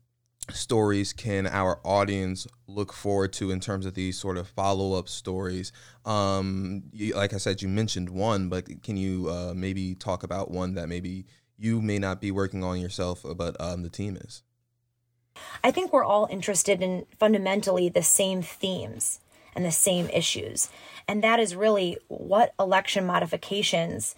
stories 0.55 1.13
can 1.13 1.47
our 1.47 1.79
audience 1.83 2.47
look 2.67 2.93
forward 2.93 3.33
to 3.33 3.51
in 3.51 3.59
terms 3.59 3.85
of 3.85 3.93
these 3.93 4.17
sort 4.17 4.37
of 4.37 4.47
follow 4.47 4.97
up 4.97 5.09
stories? 5.09 5.71
Um, 6.05 6.83
you, 6.91 7.15
like 7.15 7.33
I 7.33 7.37
said, 7.37 7.61
you 7.61 7.67
mentioned 7.67 8.09
one, 8.09 8.49
but 8.49 8.83
can 8.83 8.97
you 8.97 9.29
uh, 9.29 9.53
maybe 9.55 9.95
talk 9.95 10.23
about 10.23 10.51
one 10.51 10.73
that 10.75 10.89
maybe 10.89 11.25
you 11.57 11.81
may 11.81 11.99
not 11.99 12.21
be 12.21 12.31
working 12.31 12.63
on 12.63 12.79
yourself, 12.79 13.25
but 13.35 13.59
um, 13.59 13.83
the 13.83 13.89
team 13.89 14.17
is? 14.17 14.43
I 15.63 15.71
think 15.71 15.93
we're 15.93 16.03
all 16.03 16.27
interested 16.29 16.81
in 16.81 17.05
fundamentally 17.19 17.89
the 17.89 18.03
same 18.03 18.41
themes 18.41 19.19
and 19.55 19.65
the 19.65 19.71
same 19.71 20.09
issues. 20.09 20.69
And 21.07 21.23
that 21.23 21.39
is 21.39 21.55
really 21.55 21.97
what 22.07 22.53
election 22.59 23.05
modifications 23.05 24.15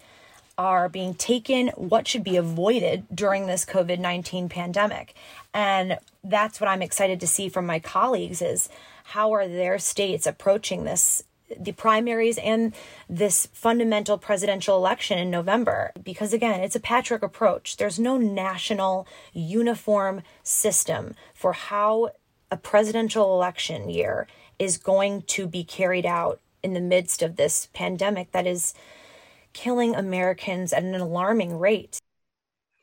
are 0.56 0.88
being 0.88 1.14
taken, 1.14 1.68
what 1.68 2.06
should 2.06 2.24
be 2.24 2.36
avoided 2.36 3.06
during 3.14 3.46
this 3.46 3.64
COVID 3.64 3.98
19 3.98 4.48
pandemic. 4.48 5.14
And 5.52 5.98
that's 6.22 6.60
what 6.60 6.68
I'm 6.68 6.82
excited 6.82 7.20
to 7.20 7.26
see 7.26 7.48
from 7.48 7.66
my 7.66 7.78
colleagues 7.78 8.42
is 8.42 8.68
how 9.04 9.32
are 9.32 9.46
their 9.46 9.78
states 9.78 10.26
approaching 10.26 10.84
this 10.84 11.24
the 11.58 11.72
primaries 11.72 12.38
and 12.38 12.74
this 13.08 13.46
fundamental 13.52 14.18
presidential 14.18 14.76
election 14.76 15.18
in 15.18 15.30
November. 15.30 15.92
Because 16.02 16.32
again, 16.32 16.60
it's 16.60 16.74
a 16.74 16.80
patchwork 16.80 17.22
approach. 17.22 17.76
There's 17.76 17.98
no 17.98 18.16
national 18.16 19.06
uniform 19.32 20.22
system 20.42 21.14
for 21.34 21.52
how 21.52 22.10
a 22.50 22.56
presidential 22.56 23.34
election 23.34 23.90
year 23.90 24.26
is 24.58 24.78
going 24.78 25.22
to 25.22 25.46
be 25.46 25.64
carried 25.64 26.06
out 26.06 26.40
in 26.62 26.72
the 26.72 26.80
midst 26.80 27.22
of 27.22 27.36
this 27.36 27.68
pandemic 27.74 28.32
that 28.32 28.46
is 28.46 28.74
killing 29.54 29.94
Americans 29.94 30.72
at 30.72 30.82
an 30.82 30.94
alarming 30.94 31.58
rate. 31.58 31.98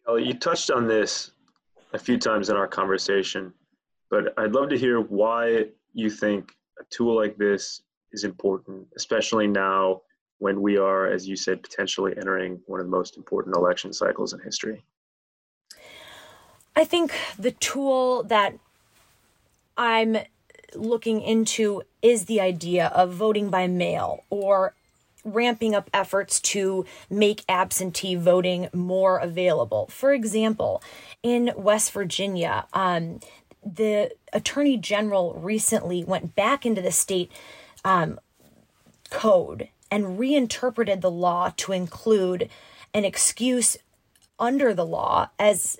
Kelly, 0.05 0.25
you 0.25 0.33
touched 0.33 0.71
on 0.71 0.87
this 0.87 1.31
a 1.93 1.99
few 1.99 2.17
times 2.17 2.49
in 2.49 2.55
our 2.55 2.67
conversation, 2.67 3.53
but 4.09 4.33
I'd 4.37 4.53
love 4.53 4.69
to 4.69 4.77
hear 4.77 4.99
why 4.99 5.65
you 5.93 6.09
think 6.09 6.55
a 6.79 6.83
tool 6.89 7.15
like 7.15 7.37
this 7.37 7.83
is 8.11 8.23
important, 8.23 8.87
especially 8.95 9.47
now 9.47 10.01
when 10.39 10.61
we 10.61 10.77
are, 10.77 11.07
as 11.07 11.27
you 11.27 11.35
said, 11.35 11.61
potentially 11.61 12.13
entering 12.17 12.59
one 12.65 12.79
of 12.79 12.87
the 12.87 12.91
most 12.91 13.15
important 13.15 13.55
election 13.55 13.93
cycles 13.93 14.33
in 14.33 14.39
history. 14.39 14.83
I 16.75 16.83
think 16.83 17.13
the 17.37 17.51
tool 17.51 18.23
that 18.23 18.55
I'm 19.77 20.17
looking 20.73 21.21
into 21.21 21.83
is 22.01 22.25
the 22.25 22.41
idea 22.41 22.87
of 22.87 23.11
voting 23.13 23.49
by 23.49 23.67
mail 23.67 24.23
or 24.29 24.73
ramping 25.23 25.75
up 25.75 25.89
efforts 25.93 26.39
to 26.39 26.85
make 27.09 27.43
absentee 27.47 28.15
voting 28.15 28.69
more 28.73 29.17
available. 29.17 29.87
For 29.87 30.13
example, 30.13 30.81
in 31.21 31.51
West 31.55 31.91
Virginia, 31.91 32.65
um, 32.73 33.19
the 33.63 34.11
attorney 34.33 34.77
general 34.77 35.33
recently 35.35 36.03
went 36.03 36.35
back 36.35 36.65
into 36.65 36.81
the 36.81 36.91
state 36.91 37.31
um, 37.85 38.19
code 39.09 39.69
and 39.91 40.17
reinterpreted 40.17 41.01
the 41.01 41.11
law 41.11 41.53
to 41.57 41.71
include 41.71 42.49
an 42.93 43.05
excuse 43.05 43.77
under 44.39 44.73
the 44.73 44.85
law 44.85 45.29
as 45.37 45.79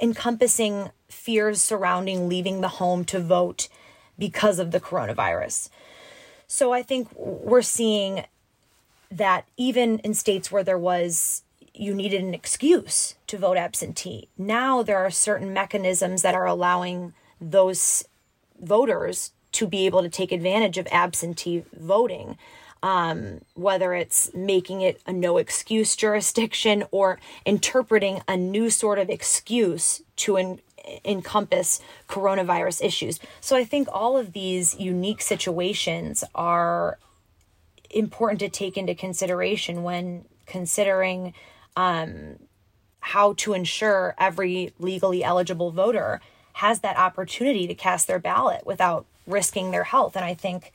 encompassing 0.00 0.90
fears 1.08 1.60
surrounding 1.60 2.28
leaving 2.28 2.60
the 2.60 2.68
home 2.68 3.04
to 3.04 3.18
vote 3.18 3.68
because 4.18 4.58
of 4.58 4.70
the 4.70 4.80
coronavirus. 4.80 5.68
So 6.52 6.72
I 6.72 6.82
think 6.82 7.08
we're 7.14 7.62
seeing 7.62 8.24
that 9.08 9.46
even 9.56 10.00
in 10.00 10.14
states 10.14 10.50
where 10.50 10.64
there 10.64 10.76
was 10.76 11.44
you 11.72 11.94
needed 11.94 12.24
an 12.24 12.34
excuse 12.34 13.14
to 13.28 13.38
vote 13.38 13.56
absentee. 13.56 14.28
Now 14.36 14.82
there 14.82 14.98
are 14.98 15.12
certain 15.12 15.52
mechanisms 15.52 16.22
that 16.22 16.34
are 16.34 16.46
allowing 16.46 17.14
those 17.40 18.04
voters 18.60 19.30
to 19.52 19.68
be 19.68 19.86
able 19.86 20.02
to 20.02 20.08
take 20.08 20.32
advantage 20.32 20.76
of 20.76 20.88
absentee 20.90 21.62
voting, 21.72 22.36
um, 22.82 23.42
whether 23.54 23.94
it's 23.94 24.34
making 24.34 24.80
it 24.80 25.00
a 25.06 25.12
no 25.12 25.36
excuse 25.36 25.94
jurisdiction 25.94 26.82
or 26.90 27.20
interpreting 27.46 28.22
a 28.26 28.36
new 28.36 28.70
sort 28.70 28.98
of 28.98 29.08
excuse 29.08 30.02
to 30.16 30.36
in- 30.36 30.60
encompass 31.04 31.80
coronavirus 32.08 32.84
issues. 32.84 33.20
So 33.40 33.56
I 33.56 33.64
think 33.64 33.88
all 33.92 34.16
of 34.16 34.32
these 34.32 34.78
unique 34.78 35.22
situations 35.22 36.24
are 36.34 36.98
important 37.90 38.40
to 38.40 38.48
take 38.48 38.76
into 38.76 38.94
consideration 38.94 39.82
when 39.82 40.24
considering 40.46 41.34
um, 41.76 42.36
how 43.00 43.32
to 43.34 43.52
ensure 43.52 44.14
every 44.18 44.72
legally 44.78 45.24
eligible 45.24 45.70
voter 45.70 46.20
has 46.54 46.80
that 46.80 46.96
opportunity 46.96 47.66
to 47.66 47.74
cast 47.74 48.06
their 48.06 48.18
ballot 48.18 48.66
without 48.66 49.06
risking 49.26 49.70
their 49.70 49.84
health. 49.84 50.16
And 50.16 50.24
I 50.24 50.34
think 50.34 50.72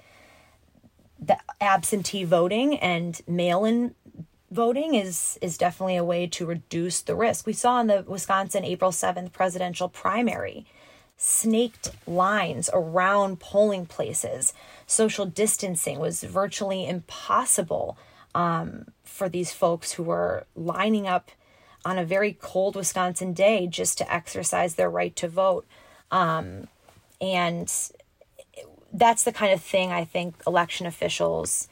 the 1.19 1.37
absentee 1.61 2.23
voting 2.23 2.77
and 2.79 3.21
mail-in 3.27 3.95
voting 4.55 4.95
is 4.95 5.37
is 5.41 5.57
definitely 5.57 5.97
a 5.97 6.03
way 6.03 6.25
to 6.25 6.45
reduce 6.45 7.01
the 7.01 7.15
risk. 7.15 7.45
We 7.45 7.53
saw 7.53 7.81
in 7.81 7.87
the 7.87 8.03
Wisconsin 8.07 8.63
April 8.63 8.91
7th 8.91 9.31
presidential 9.33 9.89
primary 9.89 10.65
snaked 11.17 11.91
lines 12.07 12.69
around 12.73 13.39
polling 13.39 13.85
places. 13.85 14.53
Social 14.87 15.25
distancing 15.25 15.99
was 15.99 16.23
virtually 16.23 16.87
impossible 16.87 17.97
um, 18.33 18.85
for 19.03 19.29
these 19.29 19.51
folks 19.53 19.93
who 19.93 20.03
were 20.03 20.45
lining 20.55 21.07
up 21.07 21.31
on 21.85 21.97
a 21.97 22.05
very 22.05 22.33
cold 22.33 22.75
Wisconsin 22.75 23.33
day 23.33 23.67
just 23.67 23.97
to 23.97 24.13
exercise 24.13 24.75
their 24.75 24.89
right 24.89 25.15
to 25.15 25.27
vote. 25.27 25.65
Um, 26.11 26.67
and 27.21 27.71
that's 28.91 29.23
the 29.23 29.31
kind 29.31 29.53
of 29.53 29.61
thing 29.61 29.91
I 29.91 30.03
think 30.03 30.35
election 30.47 30.85
officials 30.85 31.67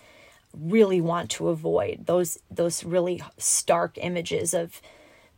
really 0.53 1.01
want 1.01 1.29
to 1.31 1.49
avoid 1.49 2.05
those 2.05 2.37
those 2.51 2.83
really 2.83 3.21
stark 3.37 3.97
images 3.97 4.53
of 4.53 4.81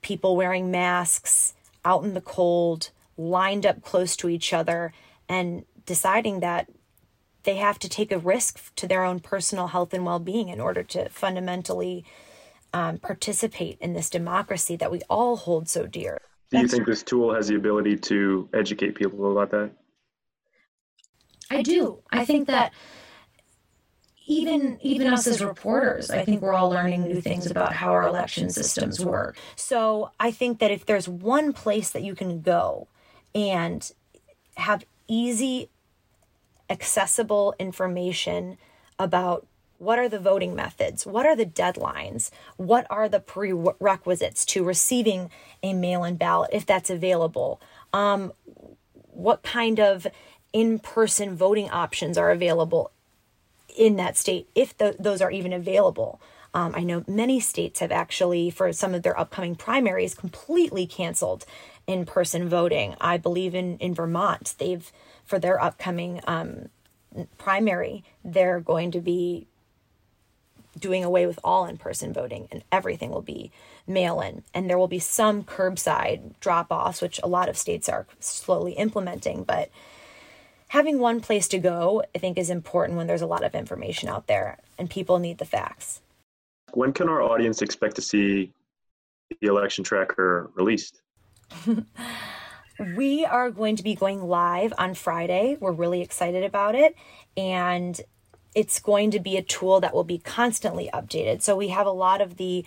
people 0.02 0.36
wearing 0.36 0.70
masks 0.70 1.54
out 1.84 2.04
in 2.04 2.14
the 2.14 2.22
cold 2.22 2.92
lined 3.18 3.66
up 3.66 3.82
close 3.82 4.16
to 4.16 4.30
each 4.30 4.52
other 4.52 4.94
and 5.30 5.66
deciding 5.86 6.42
that 6.42 6.70
they 7.44 7.56
have 7.56 7.80
to 7.80 7.88
take 7.88 8.12
a 8.12 8.20
risk 8.20 8.74
to 8.76 8.88
their 8.88 9.04
own 9.04 9.20
personal 9.20 9.68
health 9.68 9.94
and 9.94 10.06
well-being 10.06 10.50
in 10.50 10.60
order 10.60 10.84
to 10.84 11.08
fundamentally 11.10 12.04
um, 12.74 12.98
participate 12.98 13.78
in 13.80 13.94
this 13.94 14.10
democracy 14.10 14.76
that 14.76 14.92
we 14.92 15.00
all 15.10 15.38
hold 15.38 15.70
so 15.70 15.86
dear. 15.86 16.22
Do 16.52 16.60
you 16.60 16.68
think 16.68 16.86
this 16.86 17.04
tool 17.04 17.34
has 17.34 17.48
the 17.48 17.56
ability 17.56 17.98
to 17.98 18.50
educate 18.54 18.96
people 18.96 19.32
about 19.32 19.52
that? 19.52 19.72
I 21.50 21.62
do. 21.62 22.00
I 22.12 22.26
think 22.26 22.48
that 22.48 22.74
even 24.28 24.80
even 24.82 25.08
us 25.08 25.28
as 25.28 25.44
reporters, 25.44 26.10
I 26.10 26.26
think 26.26 26.42
we're 26.42 26.54
all 26.54 26.70
learning 26.70 27.04
new 27.04 27.22
things 27.22 27.50
about 27.50 27.74
how 27.74 27.92
our 27.92 28.08
election 28.08 28.50
systems 28.50 29.04
work. 29.04 29.38
So 29.56 30.12
I 30.20 30.32
think 30.32 30.60
that 30.60 30.72
if 30.72 30.86
there's 30.86 31.08
one 31.08 31.54
place 31.54 31.92
that 31.92 32.02
you 32.02 32.16
can 32.16 32.42
go 32.42 32.88
and 33.36 33.92
have 34.58 34.84
easy, 35.08 35.70
accessible 36.70 37.54
information 37.60 38.58
about 38.98 39.46
what 39.78 40.00
are 40.00 40.10
the 40.10 40.20
voting 40.20 40.56
methods, 40.56 41.06
what 41.06 41.26
are 41.26 41.36
the 41.36 41.46
deadlines, 41.46 42.32
what 42.58 42.88
are 42.90 43.10
the 43.10 43.20
prerequisites 43.20 44.46
to 44.46 44.64
receiving 44.64 45.30
a 45.62 45.74
mail-in 45.74 46.16
ballot 46.16 46.50
if 46.54 46.66
that's 46.66 46.90
available, 46.90 47.62
um, 47.94 48.32
what 49.12 49.44
kind 49.44 49.80
of 49.80 50.08
in-person 50.54 51.36
voting 51.36 51.70
options 51.70 52.18
are 52.18 52.32
available 52.32 52.90
in 53.78 53.96
that 53.98 54.18
state 54.18 54.50
if 54.56 54.78
the, 54.78 54.96
those 55.00 55.22
are 55.22 55.32
even 55.32 55.54
available. 55.54 56.22
Um, 56.54 56.74
I 56.76 56.84
know 56.84 57.04
many 57.08 57.40
states 57.42 57.82
have 57.82 57.92
actually, 57.92 58.50
for 58.50 58.72
some 58.72 58.94
of 58.94 59.04
their 59.04 59.20
upcoming 59.20 59.56
primaries, 59.56 60.14
completely 60.16 60.88
canceled 60.88 61.46
in 61.86 62.06
person 62.06 62.48
voting. 62.48 62.96
I 63.02 63.18
believe 63.18 63.54
in, 63.54 63.78
in 63.80 63.94
Vermont, 63.94 64.56
they've, 64.58 64.90
for 65.26 65.38
their 65.38 65.62
upcoming 65.62 66.22
um, 66.26 66.70
primary, 67.38 68.04
they're 68.24 68.62
going 68.62 68.92
to 68.92 69.02
be 69.02 69.48
doing 70.78 71.04
away 71.04 71.26
with 71.26 71.40
all 71.44 71.66
in 71.66 71.78
person 71.78 72.12
voting 72.12 72.48
and 72.52 72.64
everything 72.72 73.10
will 73.10 73.22
be 73.22 73.52
mail 73.88 74.20
in. 74.22 74.44
And 74.54 74.70
there 74.70 74.78
will 74.78 74.88
be 74.88 75.00
some 75.00 75.44
curbside 75.44 76.38
drop 76.40 76.68
offs, 76.70 77.02
which 77.02 77.20
a 77.24 77.28
lot 77.28 77.50
of 77.50 77.58
states 77.58 77.88
are 77.88 78.08
slowly 78.20 78.74
implementing. 78.74 79.44
But 79.44 79.70
having 80.68 81.00
one 81.00 81.22
place 81.22 81.48
to 81.50 81.60
go, 81.60 82.04
I 82.14 82.20
think, 82.20 82.38
is 82.38 82.50
important 82.50 82.98
when 82.98 83.08
there's 83.08 83.22
a 83.22 83.28
lot 83.28 83.44
of 83.44 83.56
information 83.56 84.10
out 84.10 84.28
there 84.28 84.58
and 84.78 84.90
people 84.90 85.20
need 85.20 85.38
the 85.38 85.46
facts. 85.46 86.02
When 86.74 86.92
can 86.92 87.08
our 87.08 87.22
audience 87.22 87.62
expect 87.62 87.96
to 87.96 88.02
see 88.02 88.52
the 89.42 89.48
election 89.48 89.84
tracker 89.84 90.50
released? 90.56 91.02
we 92.96 93.26
are 93.26 93.52
going 93.52 93.76
to 93.76 93.84
be 93.84 93.96
going 93.96 94.24
live 94.24 94.74
on 94.78 94.94
Friday. 94.94 95.58
We're 95.60 95.72
really 95.72 96.02
excited 96.02 96.44
about 96.44 96.76
it. 96.76 96.96
And 97.38 98.00
it's 98.54 98.80
going 98.80 99.12
to 99.12 99.20
be 99.20 99.38
a 99.38 99.42
tool 99.42 99.80
that 99.82 99.94
will 99.94 100.04
be 100.04 100.18
constantly 100.18 100.90
updated. 100.94 101.42
So 101.42 101.56
we 101.56 101.70
have 101.70 101.86
a 101.86 101.92
lot 101.92 102.22
of 102.22 102.38
the 102.38 102.66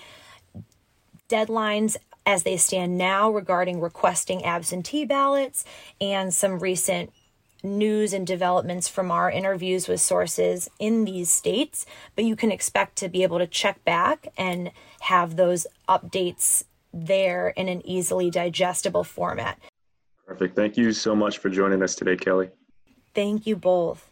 deadlines 1.28 1.96
as 2.26 2.42
they 2.42 2.58
stand 2.58 2.98
now 2.98 3.30
regarding 3.30 3.80
requesting 3.80 4.44
absentee 4.44 5.06
ballots 5.06 5.64
and 6.00 6.32
some 6.32 6.58
recent 6.58 7.10
news 7.62 8.12
and 8.12 8.26
developments 8.26 8.88
from 8.88 9.10
our 9.10 9.30
interviews 9.30 9.88
with 9.88 10.00
sources 10.00 10.68
in 10.78 11.04
these 11.04 11.30
states, 11.30 11.86
but 12.14 12.24
you 12.24 12.36
can 12.36 12.52
expect 12.52 12.96
to 12.96 13.08
be 13.08 13.22
able 13.22 13.38
to 13.38 13.46
check 13.46 13.84
back 13.84 14.28
and 14.36 14.70
have 15.00 15.36
those 15.36 15.66
updates 15.88 16.64
there 16.92 17.48
in 17.50 17.68
an 17.68 17.84
easily 17.86 18.30
digestible 18.30 19.04
format. 19.04 19.58
Perfect. 20.26 20.54
Thank 20.56 20.76
you 20.76 20.92
so 20.92 21.16
much 21.16 21.38
for 21.38 21.48
joining 21.48 21.82
us 21.82 21.94
today, 21.94 22.16
Kelly. 22.16 22.50
Thank 23.14 23.46
you 23.46 23.56
both. 23.56 24.04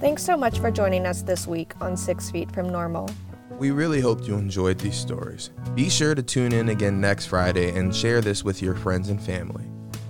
Thanks 0.00 0.22
so 0.22 0.36
much 0.36 0.60
for 0.60 0.70
joining 0.70 1.06
us 1.06 1.22
this 1.22 1.46
week 1.46 1.72
on 1.80 1.96
Six 1.96 2.30
Feet 2.30 2.50
from 2.52 2.68
Normal. 2.68 3.10
We 3.58 3.70
really 3.72 4.00
hope 4.00 4.26
you 4.26 4.36
enjoyed 4.36 4.78
these 4.78 4.96
stories. 4.96 5.50
Be 5.74 5.90
sure 5.90 6.14
to 6.14 6.22
tune 6.22 6.52
in 6.52 6.68
again 6.68 7.00
next 7.00 7.26
Friday 7.26 7.76
and 7.76 7.92
share 7.94 8.20
this 8.20 8.44
with 8.44 8.62
your 8.62 8.76
friends 8.76 9.08
and 9.08 9.20
family. 9.20 9.64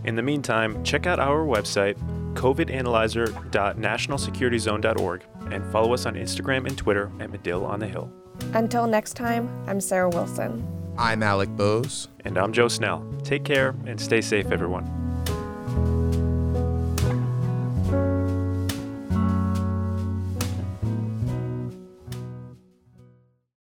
In 0.05 0.17
the 0.17 0.23
meantime, 0.23 0.85
check 0.85 1.07
out 1.07 1.19
our 1.19 1.47
website, 1.47 1.97
covidanalyzer.nationalsecurityzone.org, 2.35 5.25
and 5.51 5.73
follow 5.73 5.95
us 5.95 6.05
on 6.05 6.15
Instagram 6.15 6.67
and 6.67 6.77
Twitter 6.77 7.11
at 7.21 7.31
Medill 7.31 7.65
on 7.65 7.81
the 7.81 7.89
Hill. 7.89 8.13
Until 8.53 8.87
next 8.87 9.15
time, 9.15 9.49
I'm 9.67 9.81
Sarah 9.81 10.11
Wilson. 10.11 10.63
I'm 10.99 11.23
Alec 11.23 11.49
Bose. 11.51 12.09
And 12.25 12.37
I'm 12.37 12.53
Joe 12.53 12.69
Snell. 12.69 13.03
Take 13.25 13.45
care 13.45 13.75
and 13.87 13.99
stay 13.99 14.21
safe, 14.21 14.53
everyone. 14.53 15.08